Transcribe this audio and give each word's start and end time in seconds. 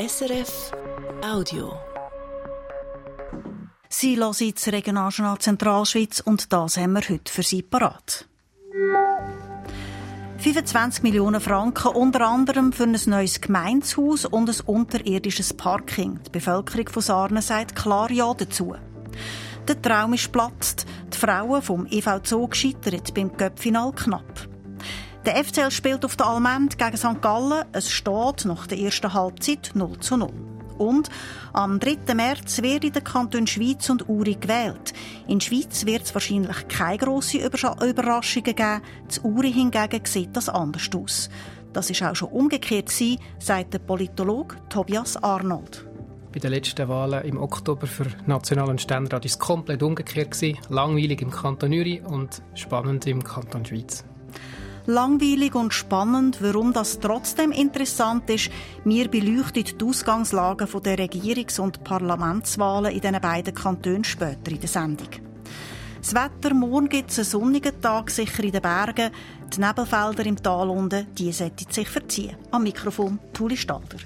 SRF 0.00 0.70
Audio. 1.24 1.72
Sie 3.88 4.16
hören 4.16 4.52
das 4.54 4.68
Regionaljournal 4.68 5.38
Zentralschweiz 5.38 6.20
und 6.20 6.52
das 6.52 6.76
haben 6.76 6.92
wir 6.92 7.00
heute 7.00 7.32
für 7.32 7.42
Sie 7.42 7.62
parat. 7.62 8.28
25 10.38 11.02
Millionen 11.02 11.40
Franken, 11.40 11.96
unter 11.96 12.28
anderem 12.28 12.72
für 12.72 12.84
ein 12.84 12.96
neues 13.06 13.40
Gemeinshaus 13.40 14.24
und 14.24 14.48
ein 14.48 14.66
unterirdisches 14.66 15.52
Parking. 15.54 16.20
Die 16.24 16.30
Bevölkerung 16.30 16.88
von 16.90 17.02
Sarnen 17.02 17.42
sagt 17.42 17.74
klar 17.74 18.08
Ja 18.12 18.32
dazu. 18.34 18.76
Der 19.66 19.82
Traum 19.82 20.12
ist 20.12 20.30
platzt. 20.30 20.86
Die 21.12 21.18
Frauen 21.18 21.60
vom 21.60 21.86
EV 21.86 22.20
Zoo 22.22 22.46
gescheitern 22.46 23.02
beim 23.16 23.36
Köpfinal 23.36 23.90
knapp. 23.90 24.47
Der 25.26 25.44
FCL 25.44 25.70
spielt 25.70 26.04
auf 26.04 26.16
der 26.16 26.26
Almend 26.26 26.78
gegen 26.78 26.96
St. 26.96 27.20
Gallen. 27.20 27.64
Es 27.72 27.90
steht 27.90 28.44
nach 28.44 28.66
der 28.66 28.78
ersten 28.78 29.12
Halbzeit 29.12 29.72
0 29.74 29.98
zu 29.98 30.16
0. 30.16 30.30
Und 30.78 31.10
am 31.52 31.80
3. 31.80 32.14
März 32.14 32.62
wird 32.62 32.84
in 32.84 32.92
den 32.92 33.02
Kanton 33.02 33.46
Schweiz 33.48 33.90
und 33.90 34.08
Uri 34.08 34.36
gewählt. 34.36 34.92
In 35.26 35.40
der 35.40 35.46
Schweiz 35.46 35.84
wird 35.84 36.04
es 36.04 36.14
wahrscheinlich 36.14 36.68
keine 36.68 36.98
grossen 36.98 37.40
Überraschungen 37.40 38.54
geben. 38.54 38.80
Zu 39.08 39.24
Uri 39.24 39.52
hingegen 39.52 40.04
sieht 40.04 40.36
das 40.36 40.48
anders 40.48 40.88
aus. 40.94 41.28
Das 41.72 41.90
ist 41.90 42.02
auch 42.02 42.14
schon 42.14 42.30
umgekehrt 42.30 42.88
sein, 42.88 43.18
sagt 43.40 43.74
der 43.74 43.80
Politologe 43.80 44.56
Tobias 44.68 45.16
Arnold. 45.22 45.84
Bei 46.32 46.38
den 46.38 46.52
letzten 46.52 46.88
Wahlen 46.88 47.24
im 47.24 47.38
Oktober 47.38 47.86
für 47.86 48.06
Nationalen 48.26 48.78
Ständerat 48.78 49.24
war 49.24 49.26
es 49.26 49.38
komplett 49.38 49.82
umgekehrt. 49.82 50.38
Langweilig 50.70 51.20
im 51.22 51.30
Kanton 51.30 51.72
Uri 51.72 52.00
und 52.06 52.40
spannend 52.54 53.06
im 53.06 53.24
Kanton 53.24 53.66
Schweiz 53.66 54.04
langweilig 54.88 55.54
und 55.54 55.72
spannend, 55.72 56.38
warum 56.40 56.72
das 56.72 56.98
trotzdem 56.98 57.52
interessant 57.52 58.28
ist. 58.30 58.50
Wir 58.84 59.08
beleuchten 59.08 59.64
die 59.64 59.84
Ausgangslagen 59.84 60.66
der 60.82 60.98
Regierungs- 60.98 61.60
und 61.60 61.84
Parlamentswahlen 61.84 62.92
in 62.92 63.00
diesen 63.00 63.20
beiden 63.20 63.54
Kantonen 63.54 64.04
später 64.04 64.50
in 64.50 64.60
der 64.60 64.68
Sendung. 64.68 65.08
Das 66.00 66.14
Wetter, 66.14 66.54
morgen 66.54 66.88
gibt 66.88 67.10
es 67.10 67.18
einen 67.18 67.26
sonnigen 67.26 67.80
Tag, 67.82 68.10
sicher 68.10 68.42
in 68.44 68.52
den 68.52 68.62
Bergen. 68.62 69.10
Die 69.54 69.60
Nebelfelder 69.60 70.24
im 70.24 70.42
Tal 70.42 70.70
unten, 70.70 71.06
die 71.14 71.32
sollten 71.32 71.70
sich 71.70 71.88
verziehen. 71.88 72.36
Am 72.50 72.62
Mikrofon 72.62 73.18
Tuli 73.34 73.56
Stalder. 73.56 73.98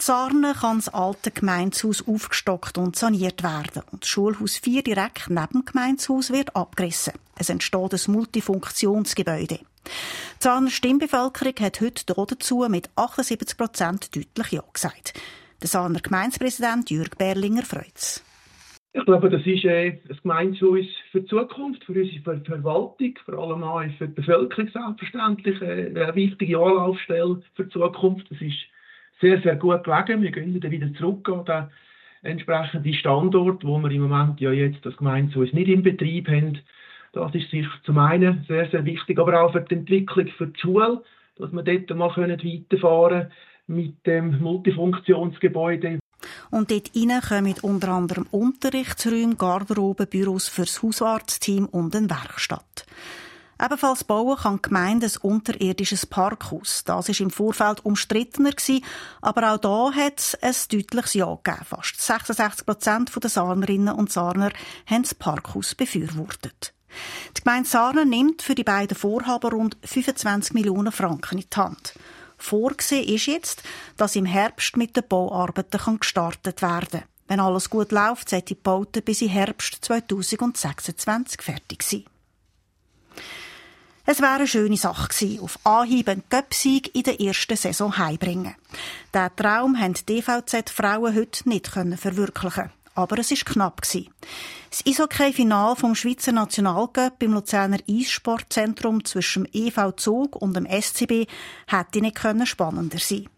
Zarne 0.00 0.54
kann 0.58 0.78
das 0.78 0.88
alte 0.88 1.30
Gemeinshaus 1.30 2.08
aufgestockt 2.08 2.78
und 2.78 2.96
saniert 2.96 3.42
werden. 3.42 3.82
Und 3.92 4.02
das 4.02 4.08
Schulhaus 4.08 4.56
4 4.56 4.82
direkt 4.82 5.28
neben 5.28 5.52
dem 5.52 5.64
Gemeinshaus 5.66 6.32
wird 6.32 6.56
abgerissen. 6.56 7.12
Es 7.38 7.50
entsteht 7.50 7.92
ein 7.92 8.12
Multifunktionsgebäude. 8.12 9.58
Die 9.58 10.38
Zarner 10.38 10.70
Stimmbevölkerung 10.70 11.52
hat 11.60 11.82
heute 11.82 12.04
dazu 12.06 12.66
mit 12.70 12.88
78 12.96 13.58
Prozent 13.58 14.16
deutlich 14.16 14.52
Ja 14.52 14.64
gesagt. 14.72 15.20
Der 15.60 15.68
Zarner 15.68 16.00
Gemeindepräsident 16.00 16.88
Jürg 16.88 17.18
Berlinger 17.18 17.62
freut 17.62 18.22
Ich 18.94 19.04
glaube, 19.04 19.28
das 19.28 19.42
ist 19.44 19.66
ein 19.66 20.00
Gemeinshaus 20.22 20.86
für 21.12 21.20
die 21.20 21.26
Zukunft, 21.26 21.84
für 21.84 21.92
unsere 21.92 22.40
Verwaltung, 22.40 23.18
vor 23.26 23.34
allem 23.34 23.62
auch 23.62 23.84
für 23.98 24.08
die 24.08 24.14
Bevölkerung 24.14 24.70
selbstverständlich 24.72 25.60
äh, 25.60 25.92
eine 25.94 26.14
wichtige 26.14 26.58
Anlaufstelle 26.58 27.42
für 27.54 27.64
die 27.64 27.70
Zukunft. 27.70 28.30
Das 28.30 28.40
ist 28.40 28.69
sehr, 29.20 29.40
sehr 29.42 29.56
gut 29.56 29.84
gelegen. 29.84 30.22
Wir 30.22 30.30
gehen 30.30 30.62
wieder 30.62 30.94
zurück 30.94 31.28
an 31.28 31.44
den 31.44 31.68
entsprechenden 32.22 32.94
Standort, 32.94 33.64
wo 33.64 33.78
wir 33.78 33.90
im 33.90 34.08
Moment 34.08 34.40
ja 34.40 34.52
jetzt 34.52 34.84
das 34.84 34.96
Gemeindehaus 34.96 35.52
nicht 35.52 35.68
in 35.68 35.82
Betrieb 35.82 36.28
haben. 36.28 36.58
Das 37.12 37.34
ist 37.34 37.50
sich 37.50 37.66
zum 37.84 37.98
einen 37.98 38.44
sehr, 38.46 38.68
sehr 38.70 38.84
wichtig, 38.84 39.18
aber 39.18 39.42
auch 39.42 39.52
für 39.52 39.62
die 39.62 39.74
Entwicklung 39.74 40.28
für 40.36 40.46
die 40.46 40.60
Schule, 40.60 41.02
dass 41.36 41.52
wir 41.52 41.62
dort 41.62 41.90
mal 41.96 42.08
weiterfahren 42.16 43.22
können 43.22 43.32
mit 43.66 44.06
dem 44.06 44.40
Multifunktionsgebäude. 44.40 45.98
Und 46.50 46.70
dort 46.70 46.88
hinein 46.92 47.20
kommen 47.20 47.54
unter 47.62 47.88
anderem 47.88 48.26
Unterrichtsräume, 48.30 49.36
Garderobe, 49.36 50.06
Büros 50.06 50.48
fürs 50.48 50.82
Hausarztteam 50.82 51.66
und 51.66 51.94
eine 51.94 52.10
Werkstatt. 52.10 52.86
Ebenfalls 53.62 54.04
bauen 54.04 54.38
kann 54.38 54.56
die 54.56 54.62
Gemeinde 54.62 55.06
ein 55.06 55.16
unterirdisches 55.20 56.06
Parkhaus. 56.06 56.82
Das 56.84 57.08
war 57.08 57.20
im 57.20 57.30
Vorfeld 57.30 57.84
umstrittener, 57.84 58.52
aber 59.20 59.52
auch 59.52 59.58
da 59.58 59.92
hat 59.92 60.18
es 60.18 60.34
ein 60.40 60.54
deutliches 60.70 61.14
Ja 61.14 61.38
gegeben. 61.42 61.66
Fast 61.66 62.00
66 62.00 62.64
Prozent 62.64 63.12
der 63.22 63.28
Saarnerinnen 63.28 63.94
und 63.94 64.10
Saarner 64.10 64.50
haben 64.86 65.02
das 65.02 65.14
Parkhaus 65.14 65.74
befürwortet. 65.74 66.72
Die 67.36 67.42
Gemeinde 67.42 67.68
Sarnen 67.68 68.08
nimmt 68.08 68.42
für 68.42 68.54
die 68.54 68.64
beiden 68.64 68.96
Vorhaben 68.96 69.50
rund 69.50 69.76
25 69.84 70.54
Millionen 70.54 70.92
Franken 70.92 71.38
in 71.38 71.44
die 71.44 71.56
Hand. 71.56 71.94
Vorgesehen 72.38 73.06
ist 73.06 73.26
jetzt, 73.26 73.62
dass 73.98 74.16
im 74.16 74.24
Herbst 74.24 74.78
mit 74.78 74.96
den 74.96 75.06
Bauarbeiten 75.06 76.00
gestartet 76.00 76.62
werden 76.62 76.88
kann. 76.90 77.02
Wenn 77.28 77.40
alles 77.40 77.68
gut 77.68 77.92
läuft, 77.92 78.30
sollte 78.30 78.54
die 78.54 78.60
Bauten 78.60 79.02
bis 79.02 79.20
im 79.20 79.28
Herbst 79.28 79.84
2026 79.84 81.42
fertig 81.42 81.82
sein. 81.82 82.04
Es 84.12 84.20
wäre 84.20 84.32
eine 84.32 84.48
schöne 84.48 84.76
Sache 84.76 85.06
gewesen, 85.06 85.38
auf 85.38 85.56
Anhieb 85.62 86.08
einen 86.08 86.24
Göpsieg 86.30 86.92
in 86.96 87.04
der 87.04 87.20
ersten 87.20 87.56
Saison 87.56 87.96
heimbringen. 87.96 88.56
Diesen 89.14 89.36
Traum 89.36 89.78
haben 89.78 89.94
die 89.94 90.04
DVZ-Frauen 90.04 91.14
heute 91.14 91.48
nicht 91.48 91.68
verwirklichen 91.68 92.72
aber 92.96 93.18
es 93.18 93.30
ist 93.30 93.46
knapp 93.46 93.82
gewesen. 93.82 94.10
Das 94.68 94.84
Eishockey-Final 94.84 95.76
vom 95.76 95.94
Schweizer 95.94 96.32
Nationalcup 96.32 97.22
im 97.22 97.34
Luzerner 97.34 97.78
Eissportzentrum 97.88 99.04
zwischen 99.04 99.44
dem 99.44 99.52
EV 99.52 99.92
Zug 99.96 100.36
und 100.36 100.54
dem 100.54 100.66
SCB 100.66 101.26
hätte 101.68 102.00
nicht 102.00 102.20
spannender 102.48 102.98
sein. 102.98 103.28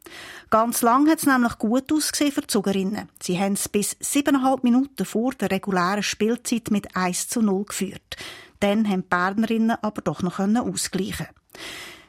Ganz 0.51 0.83
lang 0.83 1.09
hat 1.09 1.19
es 1.19 1.27
nämlich 1.27 1.59
gut 1.59 1.93
ausgesehen 1.93 2.33
für 2.33 2.41
die 2.41 2.47
Zugerinnen. 2.49 3.09
Sie 3.23 3.39
haben 3.39 3.53
es 3.53 3.69
bis 3.69 3.97
siebeneinhalb 4.01 4.65
Minuten 4.65 5.05
vor 5.05 5.33
der 5.35 5.51
regulären 5.51 6.03
Spielzeit 6.03 6.71
mit 6.71 6.97
1 6.97 7.29
zu 7.29 7.41
0 7.41 7.65
geführt. 7.67 8.17
Dann 8.63 8.89
haben 8.89 9.03
die 9.03 9.09
Bernerinnen 9.09 9.77
aber 9.83 10.03
doch 10.03 10.23
noch 10.23 10.39
ausgleichen 10.39 11.27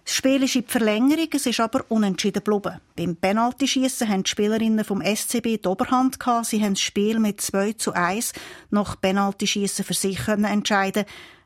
das 0.06 0.16
Spiel 0.16 0.44
ist 0.44 0.56
in 0.56 0.66
die 0.66 0.72
Verlängerung, 0.72 1.30
es 1.32 1.46
ist 1.46 1.60
aber 1.62 1.86
unentschieden 1.88 2.44
geblieben. 2.44 2.82
Beim 2.98 3.16
Penaltyschießen 3.16 4.10
haben 4.10 4.24
die 4.24 4.30
Spielerinnen 4.30 4.84
vom 4.84 5.02
SCB 5.02 5.62
die 5.62 5.68
Oberhand 5.68 6.20
gehabt. 6.20 6.48
Sie 6.48 6.62
haben 6.62 6.74
das 6.74 6.82
Spiel 6.82 7.20
mit 7.20 7.40
2 7.40 7.74
zu 7.74 7.94
1 7.94 8.34
nach 8.70 9.00
Penaltyschießen 9.00 9.86
für 9.86 9.94
sich 9.94 10.28
entscheiden. 10.28 11.06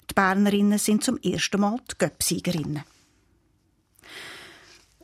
Die 0.09 0.13
Bernerinnen 0.16 0.79
sind 0.79 1.03
zum 1.03 1.17
ersten 1.17 1.62
Mal 1.62 1.78
die 1.91 1.97
Göpsiegerinnen. 2.00 2.84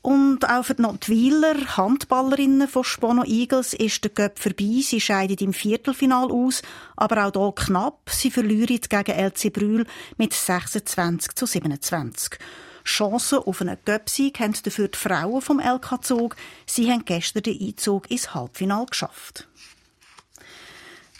Und 0.03 0.49
auch 0.49 0.65
für 0.65 0.75
die 0.75 0.81
Notwiler 0.81 1.77
Handballerinnen 1.77 2.67
von 2.67 2.83
Spono 2.83 3.23
Eagles 3.23 3.73
ist 3.73 4.03
der 4.03 4.11
Göpp 4.11 4.37
vorbei. 4.37 4.81
Sie 4.83 4.99
scheiden 4.99 5.37
im 5.37 5.53
Viertelfinal 5.53 6.29
aus, 6.29 6.61
aber 6.97 7.25
auch 7.25 7.31
hier 7.31 7.65
knapp. 7.65 8.09
Sie 8.09 8.29
verlieren 8.29 8.81
gegen 8.89 9.17
LC 9.17 9.53
Brühl 9.53 9.85
mit 10.17 10.33
26 10.33 11.35
zu 11.35 11.45
27. 11.45 12.37
Chancen 12.83 13.39
auf 13.39 13.61
einen 13.61 13.77
Göpsieg 13.85 14.41
haben 14.41 14.53
dafür 14.61 14.89
die 14.89 14.97
Frauen 14.97 15.41
vom 15.41 15.61
LK 15.61 16.03
Zug. 16.03 16.35
Sie 16.65 16.91
haben 16.91 17.05
gestern 17.05 17.43
den 17.43 17.61
Einzug 17.61 18.11
ins 18.11 18.35
Halbfinale 18.35 18.87
geschafft. 18.87 19.47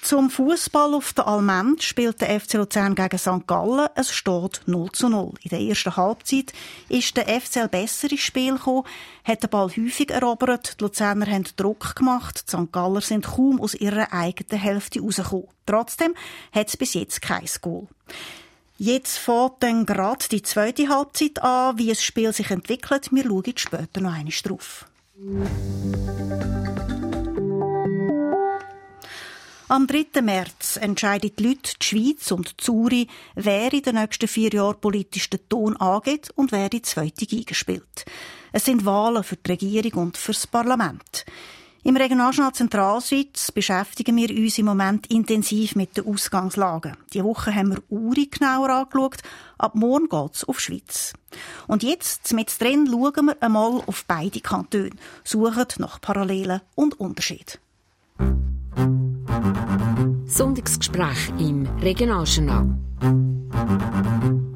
Zum 0.03 0.29
Fußball 0.29 0.93
auf 0.95 1.13
der 1.13 1.27
Almend 1.27 1.81
spielt 1.81 2.19
der 2.19 2.37
FC 2.37 2.55
Luzern 2.55 2.93
gegen 2.93 3.17
St. 3.17 3.47
Gallen. 3.47 3.87
Es 3.95 4.11
steht 4.11 4.61
0 4.65 4.91
zu 4.91 5.07
0. 5.07 5.31
In 5.43 5.49
der 5.49 5.61
ersten 5.61 5.95
Halbzeit 5.95 6.51
ist 6.89 7.15
der 7.15 7.29
FCL 7.39 7.69
besser 7.69 8.11
ins 8.11 8.19
Spiel 8.19 8.55
gekommen, 8.55 8.83
hat 9.23 9.43
den 9.43 9.49
Ball 9.49 9.69
häufig 9.69 10.11
erobert. 10.11 10.75
Die 10.77 10.83
Luzerner 10.83 11.25
haben 11.25 11.45
Druck 11.55 11.95
gemacht. 11.95 12.43
Die 12.45 12.51
St. 12.51 12.73
Galler 12.73 12.99
sind 12.99 13.25
kaum 13.25 13.61
aus 13.61 13.75
ihrer 13.75 14.11
eigenen 14.11 14.61
Hälfte 14.61 14.99
rausgekommen. 14.99 15.47
Trotzdem 15.65 16.15
hat 16.51 16.67
es 16.67 16.75
bis 16.75 16.95
jetzt 16.95 17.21
kein 17.21 17.47
Goal. 17.61 17.87
Jetzt 18.77 19.17
fährt 19.17 19.53
dann 19.61 19.85
gerade 19.85 20.27
die 20.29 20.41
zweite 20.41 20.89
Halbzeit 20.89 21.41
an, 21.41 21.77
wie 21.77 21.87
das 21.87 22.03
Spiel 22.03 22.33
sich 22.33 22.51
entwickelt. 22.51 23.07
Wir 23.13 23.23
schauen 23.23 23.53
später 23.55 24.01
noch 24.01 24.13
einmal 24.13 24.33
drauf. 24.43 24.85
Am 29.69 29.87
3. 29.87 30.21
März 30.21 30.75
entscheiden 30.75 31.31
die 31.39 31.43
Leute, 31.47 31.73
die 31.81 31.85
Schweiz 31.85 32.31
und 32.31 32.59
Zuri, 32.59 33.07
wer 33.35 33.71
in 33.71 33.81
den 33.81 33.95
nächsten 33.95 34.27
vier 34.27 34.51
Jahren 34.51 34.79
politisch 34.81 35.29
den 35.29 35.47
Ton 35.47 35.77
angeht 35.77 36.29
und 36.35 36.51
wer 36.51 36.67
die 36.67 36.81
zweite 36.81 37.25
Geige 37.25 37.55
spielt. 37.55 38.05
Es 38.51 38.65
sind 38.65 38.85
Wahlen 38.85 39.23
für 39.23 39.37
die 39.37 39.51
Regierung 39.51 40.03
und 40.03 40.17
fürs 40.17 40.47
Parlament. 40.47 41.25
Im 41.85 41.95
Regionaljournal 41.95 42.53
Zentralschweiz 42.53 43.53
beschäftigen 43.53 44.17
wir 44.17 44.29
uns 44.29 44.57
im 44.57 44.65
Moment 44.65 45.07
intensiv 45.07 45.75
mit 45.75 45.95
der 45.95 46.07
Ausgangslage. 46.07 46.93
Die 47.13 47.23
Woche 47.23 47.55
haben 47.55 47.71
wir 47.71 47.83
Uri 47.89 48.27
genauer 48.27 48.69
angeschaut, 48.69 49.21
ab 49.57 49.75
morgen 49.75 50.09
geht's 50.09 50.43
auf 50.43 50.59
Schweiz. 50.59 51.13
Und 51.67 51.83
jetzt, 51.83 52.33
mit 52.33 52.53
drin, 52.59 52.87
schauen 52.91 53.27
wir 53.27 53.41
einmal 53.41 53.81
auf 53.87 54.03
beide 54.05 54.41
Kantone, 54.41 54.91
suchen 55.23 55.65
nach 55.77 56.01
Parallelen 56.01 56.61
und 56.75 56.99
Unterschieden. 56.99 57.62
Sonntagsgespräch 60.33 61.29
im 61.37 61.67
Regionaljournal. 61.79 62.65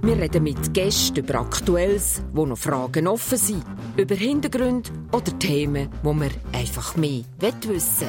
Wir 0.02 0.18
reden 0.18 0.44
mit 0.44 0.74
Gästen 0.74 1.18
über 1.20 1.36
Aktuelles, 1.36 2.24
wo 2.34 2.48
noch 2.48 2.58
Fragen 2.58 3.08
offen 3.08 3.38
sind, 3.38 3.64
über 3.96 4.16
Hintergründe 4.16 4.90
oder 5.12 5.38
Themen, 5.38 5.90
wo 6.02 6.16
wir 6.16 6.32
einfach 6.52 6.96
mehr 6.96 7.22
wissen 7.40 8.08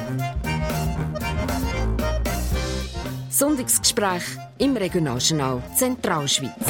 Sonntagsgespräch 3.29 4.23
im 4.57 4.75
Regionaljournal 4.75 5.61
Zentralschweiz. 5.75 6.65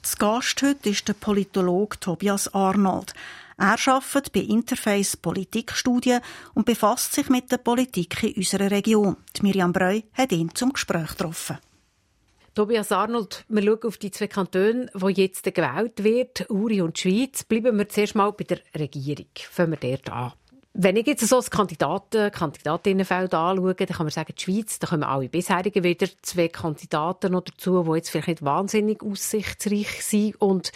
Zu 0.00 0.16
Gast 0.16 0.62
heute 0.62 0.88
ist 0.88 1.06
der 1.06 1.12
Politologe 1.12 2.00
Tobias 2.00 2.54
Arnold. 2.54 3.12
Er 3.60 3.76
arbeitet 3.86 4.32
bei 4.32 4.40
Interface 4.40 5.16
Politikstudien 5.16 6.20
und 6.54 6.64
befasst 6.64 7.12
sich 7.12 7.28
mit 7.28 7.50
der 7.50 7.58
Politik 7.58 8.22
in 8.22 8.34
unserer 8.34 8.70
Region. 8.70 9.16
Miriam 9.42 9.72
Breu 9.72 10.00
hat 10.12 10.30
ihn 10.30 10.54
zum 10.54 10.72
Gespräch 10.72 11.08
getroffen. 11.08 11.58
Tobias 12.54 12.92
Arnold, 12.92 13.44
wir 13.48 13.62
schauen 13.64 13.82
auf 13.82 13.96
die 13.98 14.12
zwei 14.12 14.28
Kantone, 14.28 14.88
wo 14.94 15.08
jetzt 15.08 15.42
gewählt 15.42 16.04
wird, 16.04 16.48
Uri 16.50 16.80
und 16.82 16.98
Schweiz. 17.00 17.42
Bleiben 17.42 17.76
wir 17.76 17.88
zuerst 17.88 18.14
mal 18.14 18.30
bei 18.30 18.44
der 18.44 18.60
Regierung. 18.78 19.26
Fangen 19.50 19.76
wir 19.80 19.90
dort 19.90 20.10
an. 20.10 20.32
Wenn 20.74 20.96
ich 20.96 21.08
jetzt 21.08 21.26
so 21.26 21.36
das 21.36 21.50
Kandidaten, 21.50 22.30
Kandidatinnenfeld 22.30 23.34
anschaue, 23.34 23.74
dann 23.74 23.88
kann 23.88 24.06
man 24.06 24.12
sagen, 24.12 24.34
die 24.38 24.40
Schweiz, 24.40 24.78
da 24.78 24.86
kommen 24.86 25.02
alle 25.02 25.28
bisherigen 25.28 25.82
wieder 25.82 26.06
zwei 26.22 26.46
Kandidaten 26.46 27.32
noch 27.32 27.42
dazu, 27.42 27.82
die 27.82 27.96
jetzt 27.96 28.10
vielleicht 28.10 28.28
nicht 28.28 28.44
wahnsinnig 28.44 29.02
aussichtsreich 29.02 30.04
sind. 30.04 30.40
Und 30.40 30.70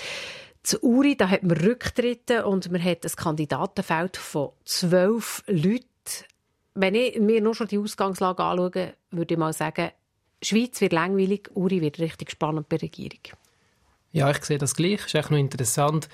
zu 0.63 0.83
Uri, 0.83 1.17
da 1.17 1.29
hat 1.29 1.43
man 1.43 1.57
Rücktritte 1.57 2.47
und 2.47 2.71
man 2.71 2.83
hat 2.83 3.05
ein 3.05 3.13
Kandidatenfeld 3.17 4.17
von 4.17 4.51
zwölf 4.65 5.43
Leuten. 5.47 5.87
Wenn 6.75 6.95
ich 6.95 7.19
mir 7.19 7.41
nur 7.41 7.55
schon 7.55 7.69
die 7.69 7.79
Ausgangslage 7.79 8.43
anschaue, 8.43 8.95
würde 9.11 9.35
ich 9.35 9.39
mal 9.39 9.53
sagen, 9.53 9.91
Schweiz 10.41 10.81
wird 10.81 10.93
langweilig, 10.93 11.51
Uri 11.55 11.81
wird 11.81 11.99
richtig 11.99 12.31
spannend 12.31 12.69
bei 12.69 12.77
der 12.77 12.87
Regierung. 12.87 13.21
Ja, 14.13 14.31
ich 14.31 14.45
sehe 14.45 14.59
das 14.59 14.75
gleich. 14.75 15.01
Es 15.01 15.07
ist 15.07 15.15
echt 15.15 15.31
noch 15.31 15.39
interessant 15.39 16.09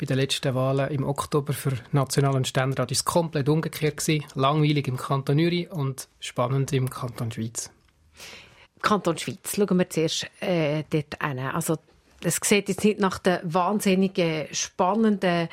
bei 0.00 0.06
den 0.06 0.16
letzten 0.16 0.54
Wahlen 0.54 0.90
im 0.90 1.04
Oktober 1.04 1.52
für 1.52 1.72
Nationalen 1.92 2.46
Ständerat 2.46 2.88
war 2.88 2.92
es 2.92 3.04
komplett 3.04 3.48
umgekehrt. 3.50 3.98
Gewesen. 3.98 4.24
Langweilig 4.34 4.88
im 4.88 4.96
Kanton 4.96 5.38
Uri 5.38 5.68
und 5.68 6.08
spannend 6.20 6.72
im 6.72 6.88
Kanton 6.88 7.30
Schweiz. 7.30 7.70
Kanton 8.80 9.18
Schweiz, 9.18 9.54
schauen 9.54 9.78
wir 9.78 9.90
zuerst 9.90 10.26
äh, 10.40 10.84
dort 10.88 11.20
an. 11.20 11.38
Also, 11.38 11.76
es 12.22 12.38
sieht 12.42 12.68
jetzt 12.68 12.84
nicht 12.84 13.00
nach 13.00 13.18
der 13.18 13.40
wahnsinnigen, 13.44 14.46
spannenden 14.52 15.48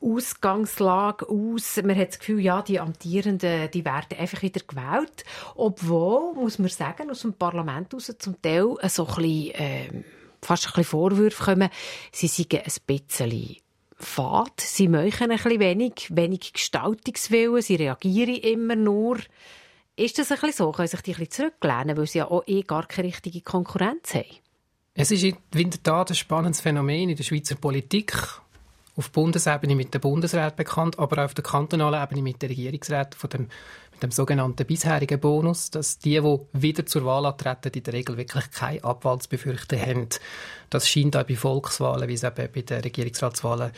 Ausgangslage 0.00 1.28
aus. 1.28 1.80
Man 1.82 1.96
hat 1.96 2.08
das 2.08 2.18
Gefühl, 2.18 2.40
ja, 2.40 2.62
die 2.62 2.80
Amtierenden, 2.80 3.70
die 3.70 3.84
werden 3.84 4.18
einfach 4.18 4.42
wieder 4.42 4.60
gewählt. 4.66 5.24
Obwohl, 5.54 6.34
muss 6.34 6.58
man 6.58 6.68
sagen, 6.68 7.10
aus 7.10 7.20
dem 7.20 7.34
Parlament 7.34 7.92
heraus 7.92 8.12
zum 8.18 8.40
Teil 8.42 8.74
so 8.88 9.06
ein 9.06 9.14
bisschen, 9.14 9.50
äh, 9.54 10.04
fast 10.42 10.66
ein 10.66 10.70
bisschen 10.70 10.84
Vorwürfe 10.84 11.44
kommen, 11.44 11.70
sie 12.10 12.26
seien 12.26 12.46
ein 12.50 12.72
bisschen 12.86 13.56
fad. 13.96 14.60
Sie 14.60 14.88
möchten 14.88 15.30
ein 15.30 15.36
bisschen 15.36 15.60
wenig, 15.60 16.08
wenig 16.10 16.52
Gestaltungswillen, 16.52 17.62
sie 17.62 17.76
reagieren 17.76 18.34
immer 18.34 18.76
nur. 18.76 19.18
Ist 19.94 20.18
das 20.18 20.32
ein 20.32 20.40
bisschen 20.40 20.66
so? 20.66 20.72
Können 20.72 20.88
sich 20.88 21.02
die 21.02 21.12
ein 21.12 21.18
bisschen 21.18 21.50
zurücklehnen, 21.52 21.96
weil 21.96 22.06
sie 22.06 22.18
ja 22.18 22.30
auch 22.30 22.42
eh 22.46 22.62
gar 22.62 22.86
keine 22.86 23.08
richtige 23.08 23.42
Konkurrenz 23.42 24.14
haben? 24.14 24.24
Es 24.94 25.10
ist 25.10 25.22
in 25.22 25.36
der 25.54 25.82
Tat 25.82 26.10
ein 26.10 26.14
spannendes 26.14 26.60
Phänomen 26.60 27.08
in 27.08 27.16
der 27.16 27.24
Schweizer 27.24 27.54
Politik. 27.54 28.12
Auf 28.94 29.10
Bundesebene 29.10 29.74
mit 29.74 29.94
dem 29.94 30.02
Bundesrat 30.02 30.54
bekannt, 30.54 30.98
aber 30.98 31.16
auch 31.22 31.24
auf 31.24 31.34
der 31.34 31.42
kantonalen 31.42 32.02
Ebene 32.02 32.20
mit 32.20 32.42
den 32.42 32.50
Regierungsräten 32.50 33.18
von 33.18 33.30
dem, 33.30 33.48
mit 33.92 34.02
dem 34.02 34.10
sogenannten 34.10 34.66
bisherigen 34.66 35.18
Bonus, 35.18 35.70
dass 35.70 35.98
die, 35.98 36.20
die 36.20 36.38
wieder 36.52 36.84
zur 36.84 37.06
Wahl 37.06 37.24
antreten, 37.24 37.72
in 37.72 37.84
der 37.84 37.94
Regel 37.94 38.18
wirklich 38.18 38.50
keine 38.50 38.84
Abwahl 38.84 39.18
zu 39.18 39.30
befürchten 39.30 39.80
haben. 39.80 40.08
Das 40.68 40.86
scheint 40.86 41.16
auch 41.16 41.24
bei 41.24 41.36
Volkswahlen, 41.36 42.06
wie 42.06 42.14
es 42.14 42.22
eben 42.22 42.52
bei 42.52 42.60
den 42.60 42.82
Regierungsratswahlen 42.82 43.72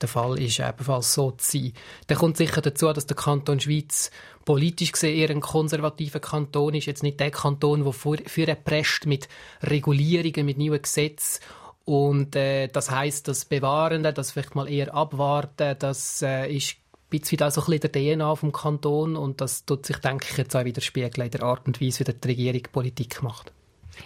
der 0.00 0.08
Fall 0.08 0.40
ist, 0.40 0.60
ebenfalls 0.60 1.14
so 1.14 1.32
zu 1.32 1.58
sein. 1.58 1.72
Dann 2.06 2.18
kommt 2.18 2.36
sicher 2.36 2.60
dazu, 2.60 2.92
dass 2.92 3.06
der 3.06 3.16
Kanton 3.16 3.60
Schweiz 3.60 4.10
politisch 4.44 4.92
gesehen 4.92 5.16
eher 5.16 5.30
ein 5.30 5.40
konservativer 5.40 6.20
Kanton 6.20 6.74
ist. 6.74 6.86
Jetzt 6.86 7.02
nicht 7.02 7.20
der 7.20 7.30
Kanton, 7.30 7.84
der 7.84 7.92
für, 7.92 8.18
für 8.26 8.54
prescht 8.54 9.06
mit 9.06 9.28
Regulierungen, 9.62 10.46
mit 10.46 10.58
neuen 10.58 10.80
Gesetzen 10.80 11.40
und 11.88 12.36
äh, 12.36 12.68
das 12.68 12.90
heißt, 12.90 13.28
das 13.28 13.46
Bewahrende, 13.46 14.12
das 14.12 14.32
vielleicht 14.32 14.54
mal 14.54 14.68
eher 14.68 14.94
abwarten, 14.94 15.74
das 15.78 16.20
äh, 16.20 16.54
ist 16.54 16.72
ein 16.72 17.08
bisschen 17.08 17.40
auch 17.40 17.50
so 17.50 17.62
ein 17.62 17.78
bisschen 17.78 17.92
der 17.92 18.16
DNA 18.18 18.36
vom 18.36 18.52
Kanton 18.52 19.16
und 19.16 19.40
das 19.40 19.64
tut 19.64 19.86
sich, 19.86 19.96
denke 19.96 20.26
ich, 20.30 20.36
jetzt 20.36 20.54
auch 20.54 20.66
widerspiegeln 20.66 21.24
in 21.24 21.30
der 21.30 21.44
Art 21.44 21.66
und 21.66 21.80
Weise, 21.80 22.06
wie 22.06 22.12
die 22.12 22.28
Regierung 22.28 22.60
Politik 22.70 23.22
macht. 23.22 23.54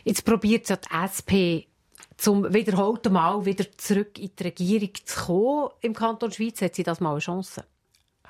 Jetzt 0.04 0.24
probiert 0.24 0.68
ja 0.68 0.76
die 0.76 0.94
SP 0.94 1.66
zum 2.16 2.52
wiederholten 2.52 3.12
Mal 3.12 3.44
wieder 3.44 3.64
zurück 3.76 4.18
in 4.18 4.30
die 4.38 4.42
Regierung 4.42 4.90
zu 5.04 5.26
kommen 5.26 5.68
im 5.80 5.94
Kanton 5.94 6.32
Schweiz. 6.32 6.62
Hat 6.62 6.74
sie 6.74 6.82
das 6.82 7.00
mal 7.00 7.12
eine 7.12 7.20
Chance? 7.20 7.64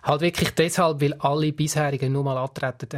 Halt 0.03 0.21
wirklich 0.21 0.51
deshalb, 0.51 1.01
weil 1.01 1.15
alle 1.15 1.53
bisherigen 1.53 2.13
nur 2.13 2.25
mal 2.25 2.37
antreten, 2.37 2.89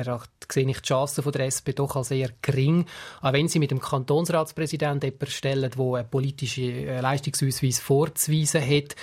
sehe 0.50 0.68
ich 0.70 0.80
die 0.80 0.86
Chancen 0.86 1.22
von 1.22 1.32
der 1.32 1.46
SP 1.52 1.76
doch 1.76 1.96
als 1.96 2.10
eher 2.10 2.30
gering. 2.40 2.86
Auch 3.20 3.34
wenn 3.34 3.46
sie 3.46 3.58
mit 3.58 3.70
dem 3.70 3.80
Kantonsratspräsidenten 3.80 5.10
jemanden 5.10 5.26
stellen, 5.30 5.70
der 5.70 5.78
einen 5.78 6.08
politischen 6.08 6.64
äh, 6.64 7.02
Leistungsausweis 7.02 7.80
vorzuweisen 7.80 8.62
hat, 8.62 8.96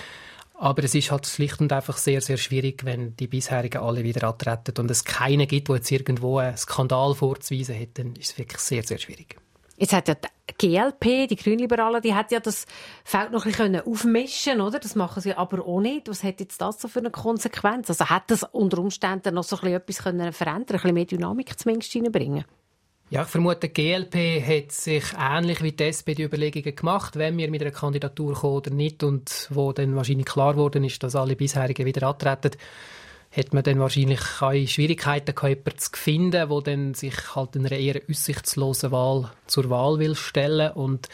aber 0.56 0.84
es 0.84 0.96
ist 0.96 1.12
halt 1.12 1.28
schlicht 1.28 1.60
und 1.60 1.74
einfach 1.74 1.98
sehr, 1.98 2.22
sehr 2.22 2.38
schwierig, 2.38 2.86
wenn 2.86 3.16
die 3.18 3.28
bisherigen 3.28 3.82
alle 3.82 4.04
wieder 4.04 4.28
antreten 4.28 4.80
und 4.80 4.90
es 4.90 5.04
keinen 5.04 5.48
gibt, 5.48 5.70
der 5.70 5.78
jetzt 5.78 5.92
irgendwo 5.92 6.40
einen 6.40 6.58
Skandal 6.58 7.14
vorzuweisen 7.14 7.80
hat, 7.80 8.00
dann 8.00 8.16
ist 8.16 8.32
es 8.32 8.38
wirklich 8.40 8.62
sehr, 8.62 8.84
sehr 8.84 8.98
schwierig. 8.98 9.38
Jetzt 9.82 9.94
hat 9.94 10.08
ja 10.08 10.14
die 10.14 10.28
GLP, 10.60 11.28
die 11.28 11.36
Grünliberalen, 11.36 12.04
die 12.04 12.14
hat 12.14 12.32
ja 12.32 12.40
das 12.40 12.68
Feld 13.04 13.32
noch 13.32 13.48
ein 13.48 13.52
bisschen 13.52 13.82
aufmischen 13.82 14.62
oder? 14.62 14.78
Das 14.78 14.94
machen 14.94 15.24
sie 15.24 15.34
aber 15.34 15.66
auch 15.66 15.82
nicht. 15.82 16.08
Was 16.08 16.24
hat 16.24 16.40
jetzt 16.40 16.62
das 16.62 16.80
so 16.80 16.88
für 16.88 17.00
eine 17.00 17.10
Konsequenz? 17.10 17.90
Also 17.90 18.06
hat 18.06 18.30
das 18.30 18.44
unter 18.44 18.78
Umständen 18.78 19.34
noch 19.34 19.44
so 19.44 19.56
ein 19.56 19.62
bisschen 19.62 19.78
etwas 19.78 20.04
können 20.04 20.34
verändern, 20.34 20.78
ein 20.78 20.82
bisschen 20.82 20.94
mehr 20.94 21.06
Dynamik 21.06 21.58
zumindest 21.58 21.96
reinbringen? 21.96 22.46
Ja, 23.10 23.24
ich 23.24 23.28
vermute, 23.28 23.70
die 23.70 23.74
GLP 23.74 24.46
hat 24.48 24.72
sich 24.72 25.04
ähnlich 25.20 25.64
wie 25.64 25.72
die 25.72 25.86
SP 25.90 26.14
die 26.14 26.24
Überlegungen 26.26 26.76
gemacht, 26.76 27.16
wenn 27.16 27.36
wir 27.40 27.50
mit 27.50 27.64
einer 27.64 27.72
Kandidatur 27.72 28.36
kommen 28.36 28.58
oder 28.58 28.70
nicht 28.70 29.04
und 29.04 29.48
wo 29.50 29.74
dann 29.74 29.96
wahrscheinlich 29.96 30.28
klar 30.28 30.54
geworden 30.54 30.84
ist, 30.84 31.02
dass 31.02 31.16
alle 31.16 31.36
bisherigen 31.36 31.88
wieder 31.88 32.08
antreten 32.08 32.52
hat 33.32 33.54
man 33.54 33.64
dann 33.64 33.80
wahrscheinlich 33.80 34.20
keine 34.20 34.68
Schwierigkeiten 34.68 35.34
gehabt, 35.34 35.50
jemanden 35.50 35.78
zu 35.78 35.92
finden, 35.94 36.50
der 36.50 36.62
dann 36.62 36.94
sich 36.94 37.36
halt 37.36 37.56
in 37.56 37.66
einer 37.66 37.78
eher 37.78 38.02
aussichtslosen 38.10 38.92
Wahl 38.92 39.32
zur 39.48 39.70
Wahl 39.70 40.00
will 40.00 40.16
stellen. 40.16 40.72
Und 40.74 41.08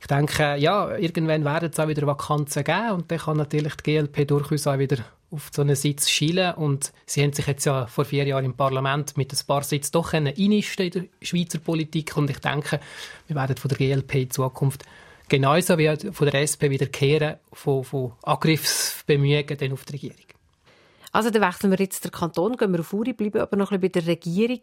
ich 0.00 0.06
denke, 0.06 0.56
ja, 0.56 0.94
irgendwann 0.96 1.44
werden 1.44 1.70
es 1.72 1.80
auch 1.80 1.88
wieder 1.88 2.06
Vakanzen 2.06 2.64
geben. 2.64 2.90
Und 2.90 3.10
dann 3.10 3.18
kann 3.18 3.38
natürlich 3.38 3.74
die 3.76 3.92
GLP 3.92 4.28
durchaus 4.28 4.66
auch 4.66 4.78
wieder 4.78 4.98
auf 5.30 5.48
so 5.50 5.62
einen 5.62 5.76
Sitz 5.76 6.10
schielen. 6.10 6.54
Und 6.54 6.92
sie 7.06 7.22
haben 7.22 7.32
sich 7.32 7.46
jetzt 7.46 7.64
ja 7.64 7.86
vor 7.86 8.04
vier 8.04 8.26
Jahren 8.26 8.44
im 8.44 8.54
Parlament 8.54 9.16
mit 9.16 9.32
ein 9.32 9.46
paar 9.46 9.62
Sitzen 9.62 9.92
doch 9.92 10.12
einnisten 10.12 10.86
in 10.86 10.92
der 10.92 11.04
Schweizer 11.22 11.58
Politik. 11.58 12.14
Und 12.18 12.28
ich 12.28 12.40
denke, 12.40 12.80
wir 13.28 13.36
werden 13.36 13.56
von 13.56 13.70
der 13.70 13.78
GLP 13.78 14.14
in 14.16 14.30
Zukunft 14.30 14.84
genauso 15.26 15.78
wie 15.78 15.96
von 16.12 16.30
der 16.30 16.42
SP 16.44 16.68
wieder 16.68 16.86
kehren 16.86 17.36
von, 17.50 17.82
von 17.82 18.12
Angriffsbemühungen 18.22 19.72
auf 19.72 19.84
die 19.86 19.92
Regierung. 19.92 20.31
Also 21.12 21.28
dann 21.28 21.42
wechseln 21.42 21.70
wir 21.70 21.78
jetzt 21.78 22.04
den 22.04 22.10
Kanton, 22.10 22.56
gehen 22.56 22.72
wir 22.72 22.80
auf 22.80 22.92
Uri, 22.92 23.12
bleiben 23.12 23.40
aber 23.40 23.56
noch 23.56 23.70
ein 23.70 23.80
bisschen 23.80 23.92
bei 23.92 24.00
der 24.00 24.06
Regierung. 24.08 24.62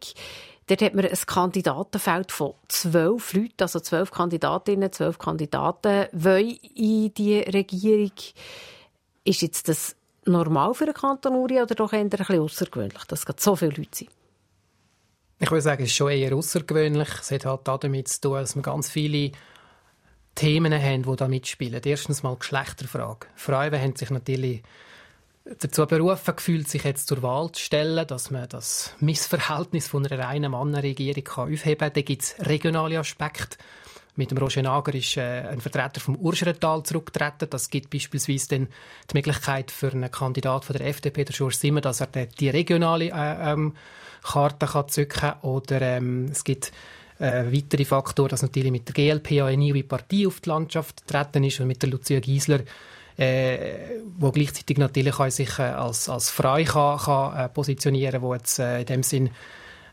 Dort 0.65 0.81
hat 0.81 0.95
man 0.95 1.05
ein 1.05 1.17
Kandidatenfeld 1.25 2.31
von 2.31 2.53
zwölf 2.67 3.33
Leuten, 3.33 3.61
also 3.61 3.79
zwölf 3.79 4.11
Kandidatinnen, 4.11 4.91
zwölf 4.91 5.19
Kandidaten 5.19 6.07
wollen 6.11 6.57
in 6.75 7.13
die 7.13 7.39
Regierung. 7.39 8.11
Ist 9.23 9.41
jetzt 9.43 9.67
das 9.69 9.95
normal 10.25 10.73
für 10.73 10.85
einen 10.85 10.93
Kanton 10.93 11.35
Uri 11.35 11.61
oder 11.61 11.75
doch 11.75 11.93
eher 11.93 11.99
ein 11.99 12.09
bisschen 12.09 12.39
außergewöhnlich, 12.39 13.03
dass 13.05 13.25
es 13.25 13.43
so 13.43 13.55
viele 13.55 13.71
Leute 13.71 13.89
sind? 13.93 14.09
Ich 15.41 15.49
würde 15.51 15.61
sagen, 15.61 15.83
es 15.83 15.89
ist 15.89 15.95
schon 15.95 16.11
eher 16.11 16.35
außergewöhnlich. 16.35 17.09
Es 17.21 17.31
hat 17.31 17.45
halt 17.45 17.61
damit 17.65 18.07
zu 18.07 18.21
tun, 18.21 18.33
dass 18.33 18.55
wir 18.55 18.61
ganz 18.61 18.89
viele 18.89 19.31
Themen 20.35 20.73
haben, 20.73 21.03
die 21.03 21.15
da 21.15 21.27
mitspielen. 21.27 21.81
Erstens 21.83 22.23
mal 22.23 22.35
Geschlechterfrage. 22.35 23.27
Frauen 23.35 23.79
haben 23.79 23.95
sich 23.95 24.09
natürlich 24.09 24.63
dazu 25.45 25.85
berufen 25.85 26.35
gefühlt, 26.35 26.67
sich 26.67 26.83
jetzt 26.83 27.07
zur 27.07 27.21
Wahl 27.21 27.51
zu 27.51 27.61
stellen, 27.61 28.05
dass 28.07 28.31
man 28.31 28.47
das 28.49 28.93
Missverhältnis 28.99 29.87
von 29.87 30.05
einer 30.05 30.23
reinen 30.23 30.51
Mannenregierung 30.51 31.27
aufheben 31.27 31.77
kann. 31.77 31.93
Da 31.93 32.01
gibt 32.01 32.21
es 32.21 32.35
regionale 32.39 32.99
Aspekte. 32.99 33.57
Mit 34.15 34.31
dem 34.31 34.37
Roger 34.37 34.61
Nager 34.61 34.93
ist 34.95 35.15
äh, 35.15 35.47
ein 35.47 35.61
Vertreter 35.61 36.01
vom 36.01 36.17
Urschental 36.17 36.83
zurückgetreten. 36.83 37.49
Das 37.49 37.69
gibt 37.69 37.89
beispielsweise 37.89 38.49
dann 38.49 38.67
die 39.09 39.17
Möglichkeit 39.17 39.71
für 39.71 39.91
einen 39.91 40.11
Kandidat 40.11 40.65
von 40.65 40.75
der 40.75 40.87
FDP, 40.87 41.23
der 41.23 41.35
George 41.35 41.55
Simmer, 41.55 41.79
dass 41.79 42.01
er 42.01 42.07
die 42.07 42.49
regionale 42.49 43.05
äh, 43.05 43.51
ähm, 43.51 43.75
Karte 44.21 44.65
kann 44.65 44.89
zücken 44.89 45.19
kann. 45.21 45.39
Oder 45.41 45.81
ähm, 45.81 46.25
es 46.31 46.43
gibt 46.43 46.73
äh, 47.19 47.45
weitere 47.45 47.85
Faktoren, 47.85 48.29
dass 48.29 48.41
natürlich 48.41 48.71
mit 48.71 48.89
der 48.89 48.93
GLP 48.93 49.41
eine 49.41 49.57
neue 49.57 49.83
Partei 49.83 50.27
auf 50.27 50.41
die 50.41 50.49
Landschaft 50.49 51.07
getreten 51.07 51.45
ist 51.45 51.61
und 51.61 51.67
mit 51.67 51.81
der 51.81 51.89
Lucia 51.89 52.19
Giesler 52.19 52.59
äh, 53.19 53.99
wo 54.17 54.31
gleichzeitig 54.31 54.77
natürlich 54.77 55.19
auch 55.19 55.29
sich 55.29 55.59
äh, 55.59 55.63
als, 55.63 56.07
als 56.07 56.29
frei 56.29 56.63
kann, 56.63 56.97
kann 56.99 57.37
äh, 57.37 57.49
positionieren, 57.49 58.21
wo 58.21 58.33
jetzt 58.33 58.59
äh, 58.59 58.79
in 58.79 58.85
dem 58.85 59.03
Sinn 59.03 59.29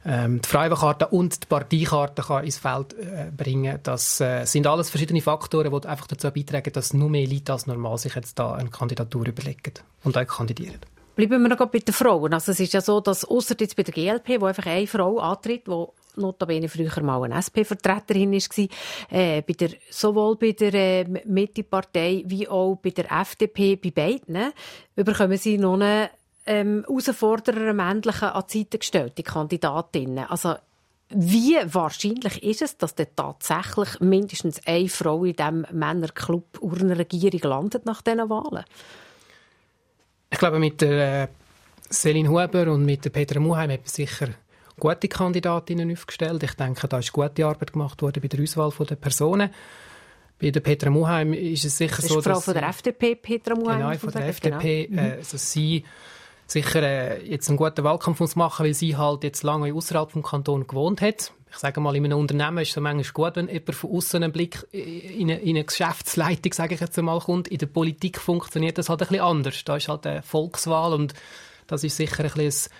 ähm, 0.05 0.41
die 0.41 0.49
Freiwilligkarte 0.49 1.09
und 1.09 1.43
die 1.43 1.47
Parteikarte 1.49 2.23
kann 2.23 2.45
ins 2.45 2.59
Feld 2.59 2.95
äh, 2.95 3.33
bringen. 3.37 3.81
Das 3.83 4.21
äh, 4.21 4.45
sind 4.45 4.69
alles 4.69 4.91
verschiedene 4.91 5.21
Faktoren, 5.21 5.73
die 5.73 5.89
einfach 5.89 6.07
dazu 6.07 6.31
beitragen, 6.31 6.73
dass 6.73 6.95
nur 6.95 7.11
mehr 7.11 7.27
Leute 7.27 7.53
als 7.53 7.67
normal 7.67 7.99
sich 7.99 8.15
jetzt 8.15 8.39
da 8.39 8.55
eine 8.55 8.71
Kandidatur 8.71 9.27
überlegen 9.27 9.75
und 10.05 10.17
auch 10.17 10.27
kandidieren. 10.27 10.79
Bleiben 11.17 11.43
wir 11.43 11.49
noch 11.49 11.67
bei 11.67 11.79
den 11.79 11.95
Frauen. 11.95 12.33
Also 12.33 12.53
es 12.53 12.61
ist 12.61 12.75
ja 12.75 12.81
so, 12.81 13.01
dass 13.01 13.25
außer 13.25 13.57
jetzt 13.59 13.75
bei 13.75 13.83
der 13.83 13.95
GLP, 13.95 14.41
wo 14.41 14.45
einfach 14.45 14.67
eine 14.67 14.87
Frau 14.87 15.19
antritt, 15.19 15.67
die 15.67 15.87
notabene 16.17 16.69
früher 16.69 17.03
mal 17.03 17.25
eine 17.25 17.39
SP-Vertreterin 17.39 18.33
war, 18.33 18.69
äh, 19.11 19.43
der, 19.43 19.71
sowohl 19.91 20.37
bei 20.37 20.53
der 20.53 20.75
äh, 20.75 21.05
Mitte-Partei 21.25 22.25
wie 22.27 22.49
auch 22.49 22.77
bei 22.77 22.91
der 22.91 23.11
FDP, 23.11 23.77
bei 23.77 23.91
beiden, 23.91 24.53
bekommen 24.95 25.39
sie 25.39 25.59
noch 25.59 25.75
eine 25.75 26.11
ähm, 26.47 26.85
Herausforderer 26.87 27.73
männlichen 27.73 28.29
an 28.29 28.45
die 28.51 28.59
Seite 28.59 28.79
gestellt, 28.79 29.25
Kandidatinnen. 29.25 30.27
Also 30.29 30.55
wie 31.09 31.57
wahrscheinlich 31.65 32.43
ist 32.43 32.63
es, 32.63 32.77
dass 32.79 32.95
dann 32.95 33.07
tatsächlich 33.15 34.01
mindestens 34.01 34.61
eine 34.67 34.89
Frau 34.89 35.25
in 35.25 35.37
diesem 35.37 35.67
Männerclub 35.71 36.59
Urnenregierung 36.61 37.41
landet 37.43 37.87
nach 37.87 38.03
diesen 38.03 38.29
Wahlen? 38.29 38.65
Ich 40.31 40.39
glaube, 40.39 40.59
mit 40.59 40.81
der 40.81 41.23
äh, 41.23 41.29
Céline 41.91 42.29
Huber 42.29 42.73
und 42.73 42.85
mit 42.85 43.05
der 43.05 43.11
Petra 43.11 43.39
Muheim 43.39 43.71
hat 43.71 43.81
man 43.81 43.89
sicher 43.89 44.29
gute 44.79 45.09
Kandidatinnen 45.09 45.91
aufgestellt. 45.93 46.43
Ich 46.43 46.55
denke, 46.55 46.89
da 46.89 46.99
ist 46.99 47.13
gute 47.13 47.47
Arbeit 47.47 47.73
gemacht 47.73 48.03
worden 48.03 48.21
bei 48.21 48.29
der 48.29 48.43
Auswahl 48.43 48.73
der 48.87 48.97
Personen. 48.97 49.51
Bei 50.39 50.51
der 50.51 50.61
Petra 50.61 50.91
Muheim 50.91 51.33
ist 51.33 51.65
es 51.65 51.79
sicher 51.79 51.97
das 51.97 52.09
so, 52.09 52.19
ist 52.19 52.25
Frau 52.25 52.35
dass... 52.35 52.45
von 52.45 52.55
der 52.55 52.69
FDP, 52.69 53.15
Petra 53.15 53.55
Muheim? 53.55 53.79
Genau, 53.79 53.95
von 53.95 54.13
der 54.13 54.29
FDP. 54.29 54.87
Genau. 54.87 55.03
Äh, 55.03 55.13
also 55.13 55.39
sie 55.39 55.85
sicher 56.47 56.83
äh, 56.83 57.27
jetzt 57.27 57.49
einen 57.49 57.57
guten 57.57 57.85
Wahlkampf 57.85 58.21
muss 58.21 58.37
machen, 58.37 58.67
weil 58.67 58.75
sie 58.75 58.97
halt 58.97 59.25
jetzt 59.25 59.43
lange 59.43 59.73
außerhalb 59.73 60.11
vom 60.13 60.23
Kanton 60.23 60.67
gewohnt 60.67 61.01
hat. 61.01 61.33
Ich 61.51 61.57
sage 61.57 61.81
mal, 61.81 61.97
in 61.97 62.05
einem 62.05 62.19
Unternehmen 62.19 62.59
ist 62.59 62.71
es 62.71 62.77
manchmal 62.77 63.13
gut, 63.13 63.37
wenn 63.37 63.49
jemand 63.49 63.75
von 63.75 63.91
außen 63.91 64.23
einen 64.23 64.33
Blick 64.33 64.67
in 64.73 65.31
eine, 65.31 65.41
in 65.41 65.57
eine 65.57 65.65
Geschäftsleitung, 65.65 66.53
sage 66.53 66.75
ich 66.75 66.81
jetzt 66.81 66.99
einmal, 66.99 67.19
kommt. 67.21 67.49
In 67.49 67.59
der 67.59 67.67
Politik 67.67 68.19
funktioniert 68.19 68.77
das 68.77 68.91
halt 68.91 69.01
ein 69.03 69.09
bisschen 69.09 69.25
anders. 69.25 69.65
Da 69.65 69.77
ist 69.77 69.89
halt 69.89 70.07
eine 70.07 70.23
Volkswahl 70.23 70.93
und 70.93 71.15
das 71.67 71.83
ist 71.83 71.97
sicher 71.97 72.25
ein 72.25 72.31
bisschen 72.31 72.71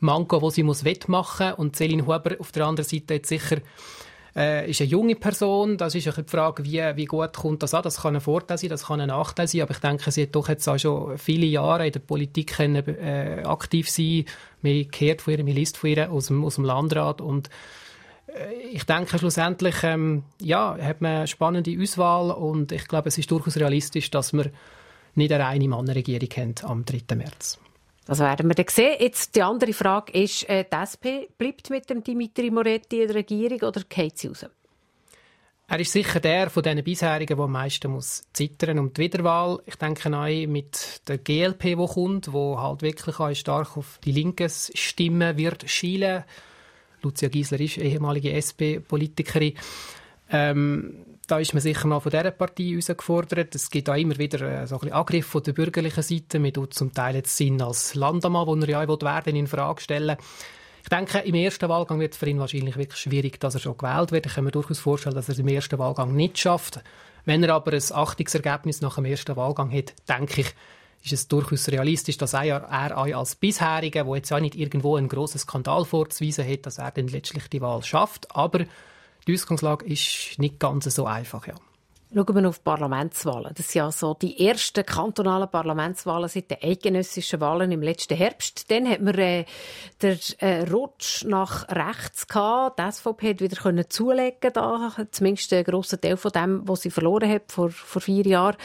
Manko, 0.00 0.40
das 0.40 0.54
sie 0.54 0.62
muss 0.62 0.84
wettmachen. 0.84 1.52
Und 1.54 1.76
Céline 1.76 2.02
Huber 2.02 2.36
auf 2.38 2.52
der 2.52 2.66
anderen 2.66 2.88
Seite 2.88 3.14
jetzt 3.14 3.28
sicher 3.28 3.58
äh, 4.34 4.70
ist 4.70 4.80
eine 4.80 4.90
junge 4.90 5.14
Person. 5.14 5.76
Das 5.76 5.94
ist 5.94 6.06
die 6.06 6.22
Frage, 6.26 6.64
wie, 6.64 6.80
wie 6.96 7.04
gut 7.04 7.34
kommt 7.34 7.62
das 7.62 7.74
an. 7.74 7.82
Das 7.82 8.02
kann 8.02 8.14
ein 8.14 8.20
Vorteil 8.20 8.58
sein, 8.58 8.70
das 8.70 8.86
kann 8.86 9.00
ein 9.00 9.08
Nachteil 9.08 9.48
sein. 9.48 9.62
Aber 9.62 9.72
ich 9.72 9.78
denke, 9.78 10.10
sie 10.10 10.22
hat 10.22 10.34
doch 10.34 10.48
jetzt 10.48 10.68
auch 10.68 10.78
schon 10.78 11.18
viele 11.18 11.46
Jahre 11.46 11.86
in 11.86 11.92
der 11.92 12.00
Politik 12.00 12.54
können, 12.54 12.86
äh, 12.88 13.42
aktiv 13.44 13.90
sein. 13.90 14.24
Wir 14.62 14.84
gehört 14.84 15.22
von 15.22 15.34
ihr, 15.34 15.44
wir 15.44 15.54
liest 15.54 15.76
von 15.76 15.90
ihr 15.90 16.10
aus 16.10 16.26
dem, 16.26 16.44
aus 16.44 16.56
dem 16.56 16.64
Landrat 16.64 17.20
und 17.20 17.48
äh, 18.26 18.54
ich 18.72 18.84
denke 18.84 19.18
schlussendlich 19.18 19.76
ähm, 19.82 20.24
ja, 20.40 20.76
hat 20.80 21.00
man 21.00 21.12
eine 21.12 21.26
spannende 21.26 21.76
Auswahl 21.80 22.30
und 22.30 22.72
ich 22.72 22.86
glaube, 22.88 23.08
es 23.08 23.18
ist 23.18 23.30
durchaus 23.30 23.56
realistisch, 23.56 24.10
dass 24.10 24.32
wir 24.32 24.50
nicht 25.14 25.32
eine 25.32 25.44
reine 25.44 25.68
Mannenregierung 25.68 26.28
haben 26.36 26.54
am 26.62 26.84
3. 26.84 27.16
März. 27.16 27.58
Das 28.06 28.18
werden 28.18 28.48
wir 28.48 28.54
dann 28.54 28.66
sehen. 28.68 28.96
Jetzt 28.98 29.36
die 29.36 29.42
andere 29.42 29.72
Frage 29.72 30.12
ist, 30.12 30.48
äh, 30.48 30.64
die 30.64 30.76
SP 30.76 31.28
bleibt 31.36 31.70
mit 31.70 31.88
dem 31.90 32.02
Dimitri 32.02 32.50
Moretti 32.50 33.02
in 33.02 33.08
der 33.08 33.16
Regierung 33.16 33.60
oder 33.60 33.82
geht 33.88 34.18
sie 34.18 34.28
raus? 34.28 34.46
Er 35.68 35.78
ist 35.78 35.92
sicher 35.92 36.18
der 36.18 36.50
von 36.50 36.64
den 36.64 36.82
bisherigen, 36.82 37.36
der 37.36 37.44
am 37.44 37.52
meisten 37.52 37.92
muss 37.92 38.24
zittern 38.32 38.80
um 38.80 38.92
die 38.92 39.02
Wiederwahl. 39.02 39.60
Ich 39.66 39.76
denke 39.76 40.08
auch 40.08 40.46
mit 40.48 41.02
der 41.06 41.18
GLP, 41.18 41.62
die 41.62 41.76
kommt, 41.76 42.32
wo 42.32 42.60
halt 42.60 42.82
wirklich 42.82 43.20
auch 43.20 43.32
stark 43.34 43.76
auf 43.76 44.00
die 44.02 44.10
linke 44.10 44.48
Stimme 44.50 45.36
wird 45.36 45.70
schielen. 45.70 46.24
Lucia 47.02 47.28
Giesler 47.28 47.60
ist 47.60 47.78
ehemalige 47.78 48.32
SP-Politikerin. 48.32 49.54
Ähm, 50.32 51.06
da 51.30 51.38
ist 51.38 51.54
man 51.54 51.60
sicher 51.60 51.86
mal 51.86 52.00
von 52.00 52.10
dieser 52.10 52.30
Partei 52.30 52.64
herausgefordert. 52.64 53.54
Es 53.54 53.70
gibt 53.70 53.88
auch 53.88 53.94
immer 53.94 54.18
wieder 54.18 54.40
äh, 54.40 54.66
so 54.66 54.76
ein 54.76 54.80
bisschen 54.80 54.94
Angriff 54.94 55.26
von 55.26 55.42
der 55.42 55.52
bürgerlichen 55.52 56.02
Seite. 56.02 56.38
Man 56.38 56.52
tut 56.52 56.74
zum 56.74 56.92
Teil 56.92 57.14
jetzt 57.14 57.36
Sinn 57.36 57.62
als 57.62 57.94
Landamann, 57.94 58.46
wo 58.46 58.56
er 58.56 58.68
ja 58.68 58.82
auch 58.82 59.02
werden 59.02 59.36
in 59.36 59.46
Frage 59.46 59.80
stellen 59.80 60.16
ich 60.82 60.88
denke, 60.88 61.18
im 61.18 61.34
ersten 61.34 61.68
Wahlgang 61.68 62.00
wird 62.00 62.14
es 62.14 62.18
für 62.18 62.28
ihn 62.28 62.38
wahrscheinlich 62.38 62.76
wirklich 62.76 63.00
schwierig, 63.00 63.38
dass 63.38 63.54
er 63.54 63.60
schon 63.60 63.76
gewählt 63.76 64.12
wird. 64.12 64.26
Ich 64.26 64.34
kann 64.34 64.44
mir 64.44 64.50
durchaus 64.50 64.78
vorstellen, 64.78 65.14
dass 65.14 65.28
er 65.28 65.32
es 65.32 65.38
im 65.38 65.48
ersten 65.48 65.78
Wahlgang 65.78 66.14
nicht 66.14 66.38
schafft. 66.38 66.80
Wenn 67.24 67.42
er 67.42 67.54
aber 67.54 67.72
ein 67.72 67.82
Achtungsergebnis 67.92 68.80
nach 68.80 68.94
dem 68.94 69.04
ersten 69.04 69.36
Wahlgang 69.36 69.70
hat, 69.72 69.92
denke 70.08 70.40
ich, 70.40 70.54
ist 71.02 71.12
es 71.12 71.28
durchaus 71.28 71.68
realistisch, 71.68 72.18
dass 72.18 72.34
er, 72.34 72.62
er 72.62 72.96
als 72.96 73.34
bisheriger, 73.36 74.06
wo 74.06 74.14
jetzt 74.14 74.32
auch 74.32 74.40
nicht 74.40 74.54
irgendwo 74.54 74.96
einen 74.96 75.08
grossen 75.08 75.38
Skandal 75.38 75.84
vorzuweisen 75.84 76.48
hat, 76.48 76.66
dass 76.66 76.78
er 76.78 76.90
dann 76.90 77.08
letztlich 77.08 77.48
die 77.48 77.60
Wahl 77.60 77.82
schafft. 77.82 78.34
Aber 78.34 78.64
die 79.30 79.34
Ausgangslage 79.34 79.86
ist 79.86 80.38
nicht 80.38 80.58
ganz 80.58 80.84
so 80.84 81.06
einfach, 81.06 81.46
ja. 81.46 81.54
Schauen 82.12 82.34
wir 82.34 82.48
auf 82.48 82.58
die 82.58 82.64
Parlamentswahlen. 82.64 83.52
Das 83.54 83.68
sind 83.68 83.94
ja 83.94 84.14
die 84.14 84.48
ersten 84.48 84.84
kantonalen 84.84 85.48
Parlamentswahlen 85.48 86.28
seit 86.28 86.50
den 86.50 86.58
eidgenössischen 86.60 87.40
Wahlen 87.40 87.70
im 87.70 87.82
letzten 87.82 88.16
Herbst. 88.16 88.68
Dann 88.68 88.88
hat 88.88 89.00
man 89.00 89.14
äh, 89.14 89.44
den 90.02 90.18
äh, 90.38 90.68
Rutsch 90.68 91.24
nach 91.24 91.68
rechts 91.68 92.26
gehabt. 92.26 92.80
Die 92.80 92.90
SVP 92.90 93.30
hat 93.30 93.40
wieder 93.40 93.62
können 93.62 93.88
zulegen 93.88 94.52
da, 94.52 94.92
zumindest 95.12 95.52
einen 95.52 95.62
grossen 95.62 96.00
Teil 96.00 96.16
von 96.16 96.32
dem, 96.32 96.66
was 96.66 96.82
sie 96.82 96.90
verloren 96.90 97.30
hat 97.30 97.52
vor, 97.52 97.70
vor 97.70 98.02
vier 98.02 98.26
Jahren. 98.26 98.56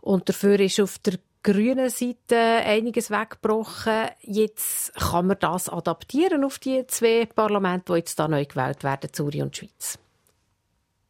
Und 0.00 0.30
dafür 0.30 0.58
ist 0.60 0.80
auf 0.80 0.96
der 1.00 1.18
grünen 1.42 1.90
Seite 1.90 2.38
einiges 2.38 3.10
weggebrochen. 3.10 4.08
Jetzt 4.22 4.94
kann 4.94 5.26
man 5.26 5.36
das 5.38 5.68
adaptieren 5.68 6.42
auf 6.42 6.58
die 6.58 6.86
zwei 6.86 7.26
Parlamente, 7.26 7.92
die 7.92 7.98
jetzt 7.98 8.18
da 8.18 8.28
neu 8.28 8.46
gewählt 8.46 8.82
werden, 8.82 9.12
Zürich 9.12 9.42
und 9.42 9.54
Schweiz. 9.54 9.98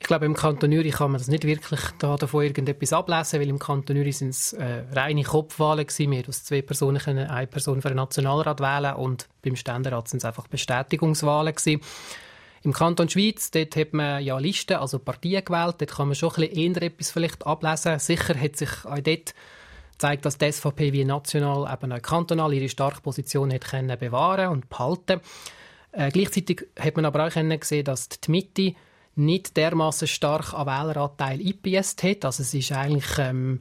Ich 0.04 0.08
glaube, 0.08 0.26
im 0.26 0.34
Kanton 0.34 0.70
Uri 0.70 0.90
kann 0.90 1.12
man 1.12 1.18
das 1.18 1.28
nicht 1.28 1.44
wirklich 1.44 1.80
da 1.98 2.16
davon 2.16 2.44
irgendetwas 2.44 2.92
ablesen, 2.92 3.40
weil 3.40 3.48
im 3.48 3.58
Kanton 3.58 3.96
Uri 3.96 4.12
sind 4.12 4.28
es 4.28 4.52
äh, 4.52 4.84
reine 4.92 5.22
Kopfwahlen 5.22 5.86
gewesen. 5.86 6.10
Wir 6.10 6.28
aus 6.28 6.44
zwei 6.44 6.60
Personen 6.60 6.98
können 6.98 7.26
eine 7.26 7.46
Person 7.46 7.80
für 7.80 7.88
den 7.88 7.96
Nationalrat 7.96 8.60
wählen 8.60 8.96
und 8.96 9.28
beim 9.40 9.56
Ständerat 9.56 10.08
sind 10.08 10.18
es 10.18 10.26
einfach 10.26 10.46
Bestätigungswahlen 10.46 11.54
gewesen. 11.54 11.80
Im 12.64 12.74
Kanton 12.74 13.08
Schweiz, 13.08 13.50
dort 13.50 13.76
hat 13.76 13.94
man 13.94 14.22
ja 14.22 14.36
Listen, 14.36 14.74
also 14.74 14.98
Partien 14.98 15.42
gewählt. 15.42 15.76
Dort 15.78 15.92
kann 15.92 16.08
man 16.08 16.14
schon 16.16 16.34
ein 16.34 16.50
bisschen 16.50 16.74
eher 16.74 16.82
etwas 16.82 17.10
vielleicht 17.10 17.46
ablesen. 17.46 17.98
Sicher 17.98 18.38
hat 18.38 18.56
sich 18.56 18.84
auch 18.84 18.98
dort 18.98 19.34
zeigt, 19.96 20.26
dass 20.26 20.36
die 20.36 20.52
SVP 20.52 20.92
wie 20.92 21.06
national, 21.06 21.72
eben 21.72 21.92
auch 21.92 22.02
kantonal 22.02 22.52
ihre 22.52 22.68
starke 22.68 23.00
Position 23.00 23.50
hat 23.54 23.64
können 23.64 23.98
bewahren 23.98 24.48
und 24.48 24.68
behalten. 24.68 25.22
Äh, 25.92 26.10
gleichzeitig 26.10 26.66
hat 26.78 26.94
man 26.94 27.06
aber 27.06 27.26
auch 27.26 27.32
gesehen, 27.32 27.84
dass 27.86 28.10
die 28.10 28.30
Mitte 28.30 28.74
nicht 29.16 29.56
dermaßen 29.56 30.08
stark 30.08 30.54
an 30.54 30.66
Wähleranteil 30.66 31.38
eingebiest 31.38 32.02
hat. 32.02 32.24
Also 32.24 32.42
es 32.42 32.54
ist 32.54 32.72
eigentlich 32.72 33.18
ähm, 33.18 33.60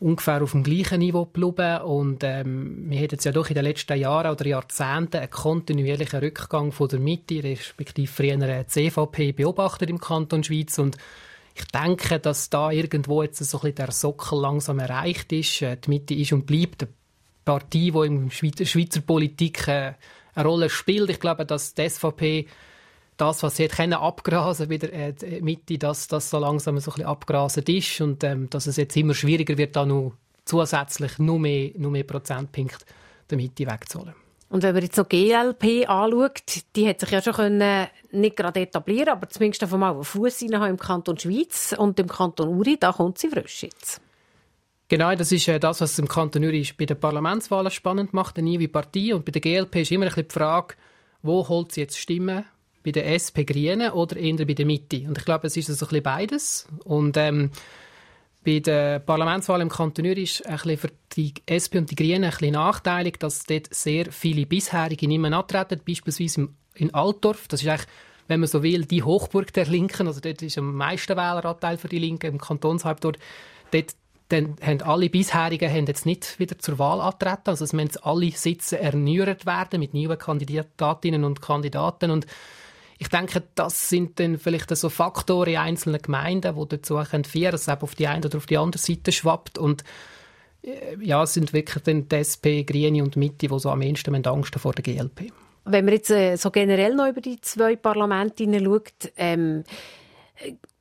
ungefähr 0.00 0.42
auf 0.42 0.52
dem 0.52 0.62
gleichen 0.62 0.98
Niveau 0.98 1.24
geblieben 1.24 1.82
und 1.82 2.22
ähm, 2.24 2.90
wir 2.90 2.98
haben 2.98 3.08
jetzt 3.10 3.24
ja 3.24 3.32
doch 3.32 3.48
in 3.48 3.54
den 3.54 3.64
letzten 3.64 3.98
Jahren 3.98 4.32
oder 4.32 4.46
Jahrzehnten 4.46 5.16
einen 5.16 5.30
kontinuierlichen 5.30 6.20
Rückgang 6.20 6.72
von 6.72 6.88
der 6.88 7.00
Mitte, 7.00 7.42
respektive 7.42 8.10
früher 8.10 8.66
CVP 8.66 9.32
beobachtet 9.32 9.90
im 9.90 9.98
Kanton 9.98 10.44
Schweiz 10.44 10.78
und 10.78 10.98
ich 11.56 11.64
denke, 11.66 12.18
dass 12.18 12.50
da 12.50 12.70
irgendwo 12.72 13.22
jetzt 13.22 13.38
so 13.38 13.58
ein 13.58 13.60
bisschen 13.60 13.76
der 13.76 13.92
Sockel 13.92 14.40
langsam 14.40 14.80
erreicht 14.80 15.32
ist. 15.32 15.62
Äh, 15.62 15.76
die 15.76 15.90
Mitte 15.90 16.14
ist 16.14 16.32
und 16.32 16.46
bleibt 16.46 16.82
eine 16.82 16.92
Partei, 17.44 17.90
die 17.94 18.06
in 18.06 18.28
der 18.28 18.64
Schweizer 18.64 19.00
Politik 19.00 19.68
äh, 19.68 19.92
eine 20.34 20.48
Rolle 20.48 20.68
spielt. 20.68 21.10
Ich 21.10 21.20
glaube, 21.20 21.46
dass 21.46 21.74
die 21.74 21.88
SVP 21.88 22.46
das, 23.16 23.42
was 23.42 23.56
sie 23.56 23.68
können 23.68 23.94
abgrasen 23.94 24.70
wieder 24.70 24.92
äh, 24.92 25.12
die 25.12 25.40
Mitte, 25.40 25.78
dass 25.78 26.08
das 26.08 26.30
so 26.30 26.38
langsam 26.38 26.78
so 26.78 26.90
ein 26.90 26.94
bisschen 26.94 27.06
abgrasend 27.06 27.68
ist 27.68 28.00
und 28.00 28.24
ähm, 28.24 28.50
dass 28.50 28.66
es 28.66 28.76
jetzt 28.76 28.96
immer 28.96 29.14
schwieriger 29.14 29.56
wird, 29.56 29.76
da 29.76 29.86
noch 29.86 30.14
zusätzlich 30.44 31.18
noch 31.18 31.38
mehr, 31.38 31.70
noch 31.76 31.90
mehr 31.90 32.04
Prozentpunkte 32.04 32.84
der 33.30 33.36
Mitte 33.38 33.66
wegzuholen. 33.66 34.14
Und 34.50 34.62
wenn 34.62 34.74
man 34.74 34.84
jetzt 34.84 34.96
so 34.96 35.04
GLP 35.04 35.88
anschaut, 35.88 36.42
die 36.76 36.88
hat 36.88 37.00
sich 37.00 37.10
ja 37.10 37.22
schon 37.22 37.32
können, 37.32 37.88
nicht 38.12 38.36
gerade 38.36 38.60
etablieren, 38.60 39.08
aber 39.08 39.28
zumindest 39.28 39.62
einfach 39.62 39.78
mal 39.78 39.92
einen 39.92 40.04
Fuß 40.04 40.42
im 40.42 40.76
Kanton 40.76 41.18
Schweiz 41.18 41.74
und 41.76 41.98
im 41.98 42.08
Kanton 42.08 42.48
Uri, 42.48 42.76
da 42.78 42.92
kommt 42.92 43.18
sie 43.18 43.28
frisch 43.28 43.64
jetzt. 43.64 44.00
Genau, 44.88 45.14
das 45.14 45.32
ist 45.32 45.48
äh, 45.48 45.58
das, 45.58 45.80
was 45.80 45.98
im 45.98 46.06
Kanton 46.06 46.44
Uri 46.44 46.68
bei 46.78 46.84
den 46.84 47.00
Parlamentswahlen 47.00 47.70
spannend 47.70 48.12
macht, 48.12 48.38
eine 48.38 48.50
neue 48.50 48.68
Partei. 48.68 49.14
Und 49.14 49.24
bei 49.24 49.32
der 49.32 49.40
GLP 49.40 49.76
ist 49.76 49.90
immer 49.90 50.04
ein 50.04 50.10
bisschen 50.10 50.28
die 50.28 50.34
Frage, 50.34 50.74
wo 51.22 51.48
holt 51.48 51.72
sie 51.72 51.80
jetzt 51.80 51.98
Stimmen 51.98 52.44
bei 52.84 52.92
den 52.92 53.04
SP 53.08 53.44
Grünen 53.44 53.92
oder 53.92 54.16
eher 54.16 54.44
bei 54.44 54.54
der 54.54 54.66
Mitte. 54.66 55.02
Und 55.08 55.18
ich 55.18 55.24
glaube, 55.24 55.46
es 55.46 55.56
ist 55.56 55.70
ein 55.70 55.76
bisschen 55.76 56.02
beides. 56.02 56.68
Und 56.84 57.16
ähm, 57.16 57.50
bei 58.44 58.60
der 58.60 58.98
Parlamentswahl 58.98 59.62
im 59.62 59.70
Kanton 59.70 60.04
ist 60.04 60.44
ein 60.46 60.52
bisschen 60.52 60.76
für 60.76 60.90
die 61.16 61.32
SP 61.48 61.78
und 61.78 61.90
die 61.90 61.96
Grünen 61.96 62.24
ein 62.24 62.30
bisschen 62.30 62.52
nachteilig, 62.52 63.18
dass 63.18 63.44
dort 63.44 63.72
sehr 63.74 64.12
viele 64.12 64.44
bisherige 64.44 65.08
nicht 65.08 65.18
mehr 65.18 65.32
antreten, 65.32 65.80
beispielsweise 65.86 66.48
in 66.74 66.92
Altdorf. 66.92 67.48
Das 67.48 67.62
ist 67.62 67.68
eigentlich, 67.68 67.88
wenn 68.28 68.40
man 68.40 68.48
so 68.48 68.62
will, 68.62 68.84
die 68.84 69.02
Hochburg 69.02 69.52
der 69.54 69.66
Linken. 69.66 70.06
Also 70.06 70.20
dort 70.20 70.42
ist 70.42 70.58
am 70.58 70.74
meisten 70.74 71.16
Wähleranteil 71.16 71.78
für 71.78 71.88
die 71.88 71.98
Linken 71.98 72.26
im 72.26 72.38
Kantonshalbdorf. 72.38 73.16
Dort 73.70 73.94
dann 74.28 74.56
haben 74.62 74.80
alle 74.82 75.10
bisherigen 75.10 75.70
haben 75.70 75.86
jetzt 75.86 76.06
nicht 76.06 76.38
wieder 76.38 76.58
zur 76.58 76.78
Wahl 76.78 77.00
antreten. 77.00 77.50
Also 77.50 77.64
es 77.64 77.72
müssen 77.72 78.02
alle 78.02 78.30
Sitze 78.30 78.78
erneuert 78.78 79.46
werden 79.46 79.80
mit 79.80 79.94
neuen 79.94 80.18
Kandidatinnen 80.18 81.24
und 81.24 81.42
Kandidaten. 81.42 82.10
Und 82.10 82.26
ich 82.98 83.08
denke, 83.08 83.42
das 83.54 83.88
sind 83.88 84.20
dann 84.20 84.38
vielleicht 84.38 84.74
so 84.76 84.88
Faktoren 84.88 85.50
in 85.50 85.58
einzelnen 85.58 86.00
Gemeinden, 86.00 86.54
die 86.56 86.68
dazu 86.68 86.94
führen 87.02 87.22
können, 87.22 87.50
dass 87.50 87.62
es 87.62 87.68
auf 87.68 87.94
die 87.94 88.06
eine 88.06 88.26
oder 88.26 88.36
auf 88.36 88.46
die 88.46 88.58
andere 88.58 88.80
Seite 88.80 89.12
schwappt. 89.12 89.58
Und 89.58 89.84
äh, 90.62 90.96
ja, 91.00 91.22
es 91.22 91.34
sind 91.34 91.52
wirklich 91.52 91.82
dann 91.84 92.08
die 92.08 92.16
SP, 92.16 92.62
Grüne 92.64 93.02
und 93.02 93.16
Mitte, 93.16 93.48
die 93.48 93.58
so 93.58 93.70
am 93.70 93.82
ehesten 93.82 94.26
Angst 94.26 94.54
vor 94.58 94.72
der 94.72 94.82
GLP. 94.82 95.32
Wenn 95.64 95.84
man 95.84 95.94
jetzt 95.94 96.10
äh, 96.10 96.36
so 96.36 96.50
generell 96.50 96.94
noch 96.94 97.08
über 97.08 97.20
die 97.20 97.40
zwei 97.40 97.74
Parlamente 97.76 98.44
schaut, 98.62 99.12
ähm, 99.16 99.64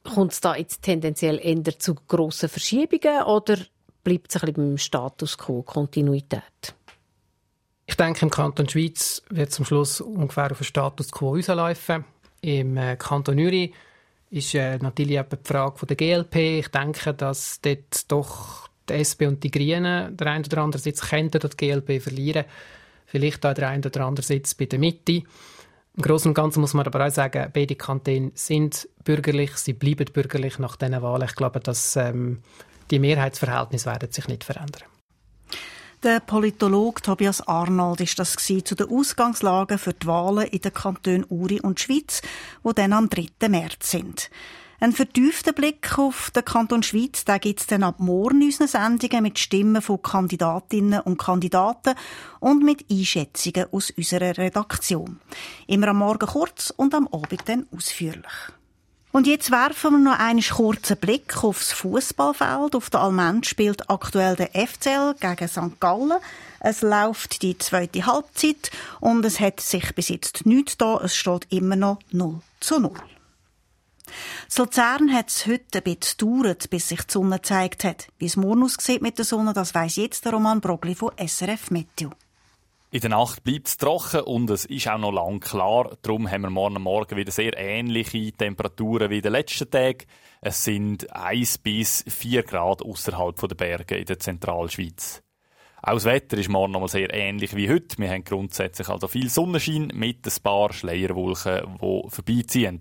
kommt 0.04 0.34
es 0.34 0.42
da 0.42 0.56
jetzt 0.56 0.82
tendenziell 0.82 1.40
eher 1.42 1.80
zu 1.80 1.96
grossen 1.96 2.50
Verschiebungen 2.50 3.24
oder 3.24 3.58
bleibt 4.04 4.36
es 4.36 4.42
ein 4.42 4.48
bisschen 4.48 4.70
beim 4.70 4.78
Status 4.78 5.38
quo, 5.38 5.64
Kontinuität? 5.64 6.76
Ich 7.86 7.96
denke, 7.98 8.22
im 8.22 8.30
Kanton 8.30 8.70
Schweiz 8.70 9.22
wird 9.30 9.52
zum 9.52 9.66
Schluss 9.66 10.00
ungefähr 10.00 10.52
auf 10.52 10.58
den 10.58 10.64
Status 10.64 11.12
quo 11.12 11.36
rauslaufen. 11.36 12.06
Im 12.42 12.78
äh, 12.78 12.96
Kanton 12.98 13.40
Uri 13.40 13.74
ist 14.30 14.56
äh, 14.56 14.78
natürlich 14.78 15.18
eben 15.18 15.30
die 15.30 15.48
Frage 15.48 15.86
der 15.86 15.96
GLP. 15.96 16.36
Ich 16.60 16.68
denke, 16.70 17.14
dass 17.14 17.62
dort 17.62 18.12
doch 18.12 18.70
die 18.90 18.94
SP 19.00 19.28
und 19.28 19.44
die 19.44 19.52
Grünen 19.52 20.16
der 20.18 20.28
einen 20.28 20.46
oder 20.46 20.62
andere 20.62 20.82
Sitz 20.82 21.10
könnten 21.10 21.40
die 21.40 21.58
GLP 21.58 22.02
verlieren. 22.02 22.46
Vielleicht 23.06 23.46
auch 23.46 23.54
der 23.54 23.70
eine 23.70 23.86
oder 23.86 24.06
andere 24.06 24.26
Sitz 24.26 24.56
bei 24.56 24.66
der 24.66 24.80
Mitte. 24.80 25.24
Im 25.96 26.02
Großen 26.02 26.30
und 26.30 26.34
Ganzen 26.34 26.62
muss 26.62 26.74
man 26.74 26.88
aber 26.88 27.06
auch 27.06 27.12
sagen, 27.12 27.52
beide 27.54 27.76
Kantone 27.76 28.32
sind 28.34 28.90
bürgerlich, 29.04 29.56
sie 29.58 29.74
bleiben 29.74 30.12
bürgerlich 30.12 30.58
nach 30.58 30.76
diesen 30.76 31.02
Wahlen. 31.02 31.28
Ich 31.28 31.36
glaube, 31.36 31.60
dass 31.60 31.96
ähm, 31.96 32.42
die 32.90 32.98
Mehrheitsverhältnisse 32.98 33.86
werden 33.86 34.12
sich 34.12 34.28
nicht 34.28 34.44
verändern. 34.44 34.84
Der 36.04 36.20
Politologe 36.20 37.02
Tobias 37.02 37.48
Arnold 37.48 38.02
ist 38.02 38.20
das 38.20 38.36
zu 38.36 38.76
den 38.76 38.90
Ausgangslagen 38.90 39.78
für 39.78 39.94
die 39.94 40.06
Wahlen 40.06 40.50
in 40.50 40.60
den 40.60 40.74
Kantonen 40.74 41.26
Uri 41.30 41.62
und 41.62 41.80
Schweiz, 41.80 42.22
wo 42.62 42.74
dann 42.74 42.92
am 42.92 43.08
3. 43.08 43.48
März 43.48 43.92
sind. 43.92 44.30
Ein 44.82 44.92
vertiefter 44.92 45.54
Blick 45.54 45.98
auf 45.98 46.30
den 46.32 46.44
Kanton 46.44 46.84
Schweiz, 46.84 47.24
gibt 47.40 47.62
es 47.62 47.68
dann 47.68 47.84
ab 47.84 48.02
morgen 48.02 48.42
in 48.42 48.48
unseren 48.48 48.68
Sendungen 48.68 49.24
mit 49.24 49.40
Stimmen 49.40 49.82
von 49.82 50.02
Kandidatinnen 50.02 51.00
und 51.00 51.20
Kandidaten 51.20 51.96
und 52.42 52.66
mit 52.66 52.84
Einschätzungen 52.92 53.68
aus 53.72 53.92
unserer 53.92 54.38
Redaktion. 54.38 55.22
Immer 55.68 55.88
am 55.88 56.00
Morgen 56.00 56.28
kurz 56.28 56.74
und 56.76 56.94
am 56.96 57.08
Abend 57.08 57.44
dann 57.46 57.66
ausführlich. 57.74 58.52
Und 59.14 59.28
jetzt 59.28 59.52
werfen 59.52 59.92
wir 59.92 60.12
noch 60.12 60.20
einen 60.20 60.42
kurzen 60.42 60.98
Blick 60.98 61.44
aufs 61.44 61.72
Fußballfeld. 61.72 62.76
Auf 62.76 62.90
der 62.90 63.02
Almend 63.02 63.46
spielt 63.46 63.88
aktuell 63.88 64.36
der 64.36 64.50
FCL 64.56 65.14
gegen 65.20 65.48
St. 65.48 65.80
Gallen. 65.80 66.18
Es 66.60 66.82
läuft 66.82 67.44
die 67.44 67.56
zweite 67.60 68.08
Halbzeit 68.08 68.72
und 69.02 69.24
es 69.24 69.40
hat 69.40 69.60
sich 69.60 69.94
bis 69.94 70.10
jetzt 70.10 70.48
nichts 70.48 70.78
da. 70.78 71.00
Es 71.00 71.16
steht 71.16 71.46
immer 71.52 71.76
noch 71.76 72.00
0 72.10 72.42
zu 72.60 72.80
0. 72.80 72.92
In 72.92 74.14
Luzern 74.58 75.14
hat 75.14 75.30
es 75.30 75.46
heute 75.46 75.78
ein 75.78 75.84
bisschen 75.84 76.18
gedauert, 76.18 76.72
bis 76.72 76.90
sich 76.90 77.04
die 77.04 77.14
Sonne 77.14 77.36
gezeigt 77.36 77.84
hat. 77.84 78.08
Wie 78.18 78.26
es 78.26 78.36
morgen 78.36 78.64
aussieht 78.64 79.04
mit 79.04 79.20
der 79.20 79.26
Sonne, 79.26 79.54
das 79.54 79.76
weiss 79.76 79.96
jetzt 79.96 80.26
der 80.26 80.34
Roman 80.34 80.60
Brogli 80.60 80.96
von 80.96 81.12
SRF 81.24 81.70
Meteo. 81.70 82.14
In 82.94 83.02
der 83.02 83.10
Nacht 83.10 83.44
bleibt 83.44 83.68
es 83.68 83.78
trocken 83.78 84.22
und 84.22 84.52
es 84.52 84.66
ist 84.66 84.88
auch 84.88 85.00
noch 85.00 85.12
lang 85.12 85.40
klar. 85.40 85.98
Darum 86.04 86.30
haben 86.30 86.44
wir 86.44 86.52
morgen 86.52 86.80
Morgen 86.80 87.18
wieder 87.18 87.32
sehr 87.32 87.58
ähnliche 87.58 88.32
Temperaturen 88.34 89.10
wie 89.10 89.20
den 89.20 89.32
letzten 89.32 89.68
Tagen. 89.72 90.06
Es 90.42 90.64
sind 90.64 91.12
1 91.12 91.58
bis 91.58 92.06
4 92.08 92.44
Grad 92.44 92.84
außerhalb 92.84 93.36
der 93.36 93.56
Berge 93.56 93.98
in 93.98 94.06
der 94.06 94.20
Zentralschweiz. 94.20 95.24
Auch 95.86 95.96
das 95.96 96.06
Wetter 96.06 96.38
ist 96.38 96.48
morgen 96.48 96.72
nochmal 96.72 96.88
sehr 96.88 97.14
ähnlich 97.14 97.58
wie 97.58 97.70
heute. 97.70 97.98
Wir 97.98 98.10
haben 98.10 98.24
grundsätzlich 98.24 98.88
also 98.88 99.10
viel 99.10 99.30
Sonnenschein 99.30 99.92
mit 99.94 100.26
ein 100.26 100.42
paar 100.42 100.72
Schleierwolken, 100.72 101.78
die 101.82 102.10
vorbeiziehen. 102.10 102.80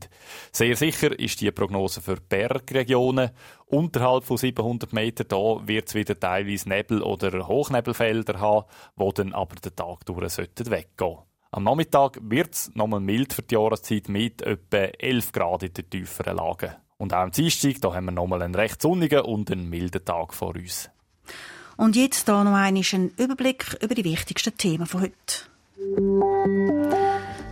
Sehr 0.53 0.77
sicher 0.77 1.19
ist 1.19 1.41
die 1.41 1.51
Prognose 1.51 2.01
für 2.01 2.19
Bergregionen. 2.21 3.31
Unterhalb 3.67 4.23
von 4.23 4.37
700 4.37 4.93
Metern 4.93 5.27
da 5.29 5.67
wird 5.67 5.89
es 5.89 5.97
wieder 5.97 6.19
teilweise 6.19 6.69
Nebel- 6.69 7.03
oder 7.03 7.49
Hochnebelfelder 7.49 8.39
haben, 8.39 8.67
wo 8.95 9.11
dann 9.11 9.33
aber 9.33 9.57
den 9.57 9.75
Tag 9.75 10.07
durch 10.07 10.21
weggehen 10.21 10.29
sollten. 10.57 11.23
Am 11.51 11.65
Nachmittag 11.65 12.21
wird 12.23 12.55
es 12.55 12.71
nochmal 12.77 13.01
mild 13.01 13.33
für 13.33 13.43
die 13.43 13.57
Jahreszeit 13.57 14.09
mit 14.09 14.43
etwa 14.43 14.77
11 14.77 15.33
Grad 15.33 15.65
in 15.65 15.73
den 15.75 15.91
tieferen 15.91 16.37
Lagen. 16.37 16.77
Und 16.99 17.13
auch 17.15 17.23
am 17.23 17.33
Dienstag, 17.33 17.81
da 17.81 17.93
haben 17.93 18.05
wir 18.05 18.13
nochmal 18.13 18.43
einen 18.43 18.55
recht 18.55 18.81
sonnigen 18.81 19.23
und 19.23 19.51
einen 19.51 19.69
milden 19.69 20.05
Tag 20.05 20.35
vor 20.35 20.55
uns. 20.55 20.89
Und 21.77 21.97
jetzt 21.97 22.27
hier 22.27 22.45
noch 22.45 22.53
einmal 22.53 22.67
ein 22.67 23.11
Überblick 23.17 23.77
über 23.83 23.95
die 23.95 24.05
wichtigsten 24.05 24.57
Themen 24.57 24.87
von 24.87 25.03
heute. 25.03 25.13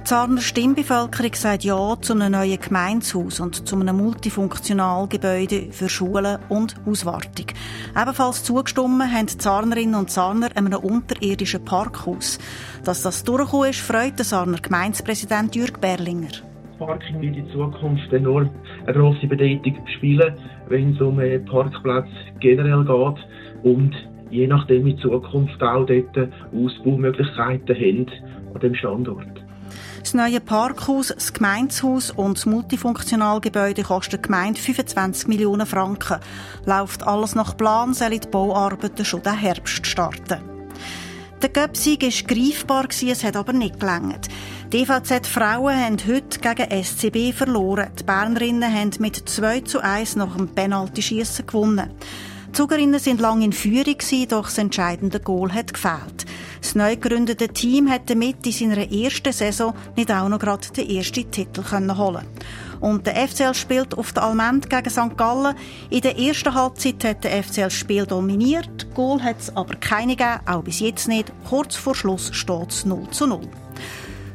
Die 0.00 0.04
Zarner 0.04 0.40
Stimmbevölkerung 0.40 1.34
sagt 1.34 1.62
Ja 1.62 1.96
zu 2.00 2.14
einem 2.14 2.32
neuen 2.32 2.58
Gemeinshaus 2.60 3.38
und 3.38 3.68
zu 3.68 3.76
einem 3.76 3.96
multifunktionalen 3.96 5.08
Gebäude 5.08 5.70
für 5.70 5.88
Schulen 5.88 6.38
und 6.48 6.74
Hauswartung. 6.84 7.46
Ebenfalls 7.96 8.42
zugestimmt 8.42 9.02
haben 9.02 9.26
die 9.26 9.38
Zarnerinnen 9.38 9.94
und 9.94 10.10
Zarner 10.10 10.48
einem 10.56 10.74
unterirdischen 10.74 11.64
Parkhaus. 11.64 12.38
Dass 12.84 13.02
das 13.02 13.22
durchgekommen 13.24 13.70
ist, 13.70 13.80
freut 13.80 14.18
der 14.18 14.26
Zarner 14.26 14.58
Gemeindepräsident 14.58 15.54
Jürg 15.54 15.80
Berlinger. 15.80 16.30
Parking 16.78 17.20
wird 17.20 17.36
in 17.36 17.48
Zukunft 17.50 18.12
enorm 18.12 18.50
eine 18.86 18.92
grosse 18.92 19.26
Bedeutung 19.26 19.76
spielen, 19.96 20.34
wenn 20.68 20.94
es 20.94 21.00
um 21.00 21.20
Parkplätze 21.46 22.10
generell 22.40 22.84
geht. 22.84 23.24
Und 23.62 23.94
je 24.30 24.46
nachdem 24.46 24.86
in 24.86 24.98
Zukunft 24.98 25.62
auch 25.62 25.86
dort 25.86 26.28
Ausbaumöglichkeiten 26.54 27.76
haben 27.76 28.06
an 28.54 28.60
dem 28.60 28.74
Standort. 28.74 29.44
Das 30.00 30.14
neue 30.14 30.40
Parkhaus, 30.40 31.08
das 31.08 31.32
Gemeinshaus 31.32 32.10
und 32.10 32.38
das 32.38 32.46
Multifunktionalgebäude 32.46 33.82
kosten 33.82 34.16
die 34.16 34.22
Gemeinde 34.22 34.58
25 34.58 35.28
Millionen 35.28 35.66
Franken. 35.66 36.20
Läuft 36.64 37.06
alles 37.06 37.34
nach 37.34 37.56
Plan, 37.56 37.92
sollen 37.92 38.18
die 38.18 38.28
Bauarbeiten 38.28 39.04
schon 39.04 39.22
den 39.22 39.36
Herbst 39.36 39.86
starten. 39.86 40.38
Der 41.42 41.48
Göpsig 41.48 42.02
war 42.02 42.34
greifbar, 42.36 42.88
es 42.90 43.24
hat 43.24 43.36
aber 43.36 43.52
nicht 43.52 43.80
gelangt. 43.80 44.28
Die 44.72 44.82
EVZ-Frauen 44.82 45.74
haben 45.74 45.96
heute 46.06 46.38
gegen 46.38 46.84
SCB 46.84 47.32
verloren. 47.32 47.90
Die 47.98 48.04
Bernerinnen 48.04 48.72
haben 48.72 48.90
mit 48.98 49.16
2 49.16 49.60
zu 49.62 49.80
1 49.80 50.16
nach 50.16 50.36
dem 50.36 50.48
Penalty-Schiessen 50.48 51.46
gewonnen. 51.46 51.90
Die 52.50 52.56
Zugerinnen 52.56 52.98
sind 52.98 53.20
lange 53.20 53.44
in 53.44 53.52
Führung, 53.52 53.96
doch 54.28 54.46
das 54.46 54.58
entscheidende 54.58 55.20
Goal 55.20 55.52
hat 55.52 55.72
gefehlt. 55.72 56.26
Das 56.60 56.74
neu 56.74 56.96
gegründete 56.96 57.46
Team 57.46 57.86
hätte 57.86 58.14
damit 58.14 58.44
in 58.44 58.52
seiner 58.52 58.90
ersten 58.90 59.32
Saison 59.32 59.72
nicht 59.94 60.10
auch 60.10 60.28
noch 60.28 60.40
gerade 60.40 60.66
den 60.72 60.90
ersten 60.90 61.30
Titel 61.30 61.62
können 61.62 61.96
holen 61.96 62.26
Und 62.80 63.06
der 63.06 63.28
FCL 63.28 63.54
spielt 63.54 63.96
auf 63.96 64.12
der 64.12 64.24
Almend 64.24 64.68
gegen 64.68 64.90
St. 64.90 65.16
Gallen. 65.16 65.54
In 65.90 66.00
der 66.00 66.18
ersten 66.18 66.52
Halbzeit 66.52 67.04
hat 67.04 67.22
der 67.22 67.40
FCL 67.44 67.62
das 67.62 67.72
Spiel 67.72 68.04
dominiert. 68.04 68.92
Goal 68.96 69.22
hat 69.22 69.38
es 69.38 69.56
aber 69.56 69.76
keine 69.76 70.16
gegeben, 70.16 70.40
auch 70.46 70.64
bis 70.64 70.80
jetzt 70.80 71.06
nicht. 71.06 71.32
Kurz 71.48 71.76
vor 71.76 71.94
Schluss 71.94 72.30
steht 72.34 72.70
es 72.70 72.84
0 72.84 73.10
zu 73.10 73.28
0. 73.28 73.42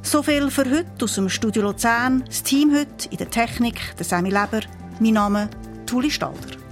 So 0.04 0.24
viel 0.24 0.50
für 0.52 0.64
heute 0.64 1.04
aus 1.04 1.16
dem 1.16 1.28
Studio 1.28 1.64
Luzern. 1.64 2.24
Das 2.26 2.44
Team 2.44 2.74
heute 2.74 3.10
in 3.10 3.18
der 3.18 3.30
Technik, 3.30 3.94
der 3.98 4.06
Sammy 4.06 4.30
Leber. 4.30 4.62
Mein 5.02 5.16
Name 5.16 5.50
Tuli 5.86 6.10
Stalder. 6.10 6.65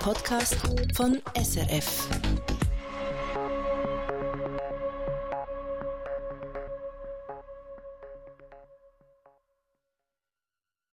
Podcast 0.00 0.56
von 0.96 1.20
SRF. 1.36 2.08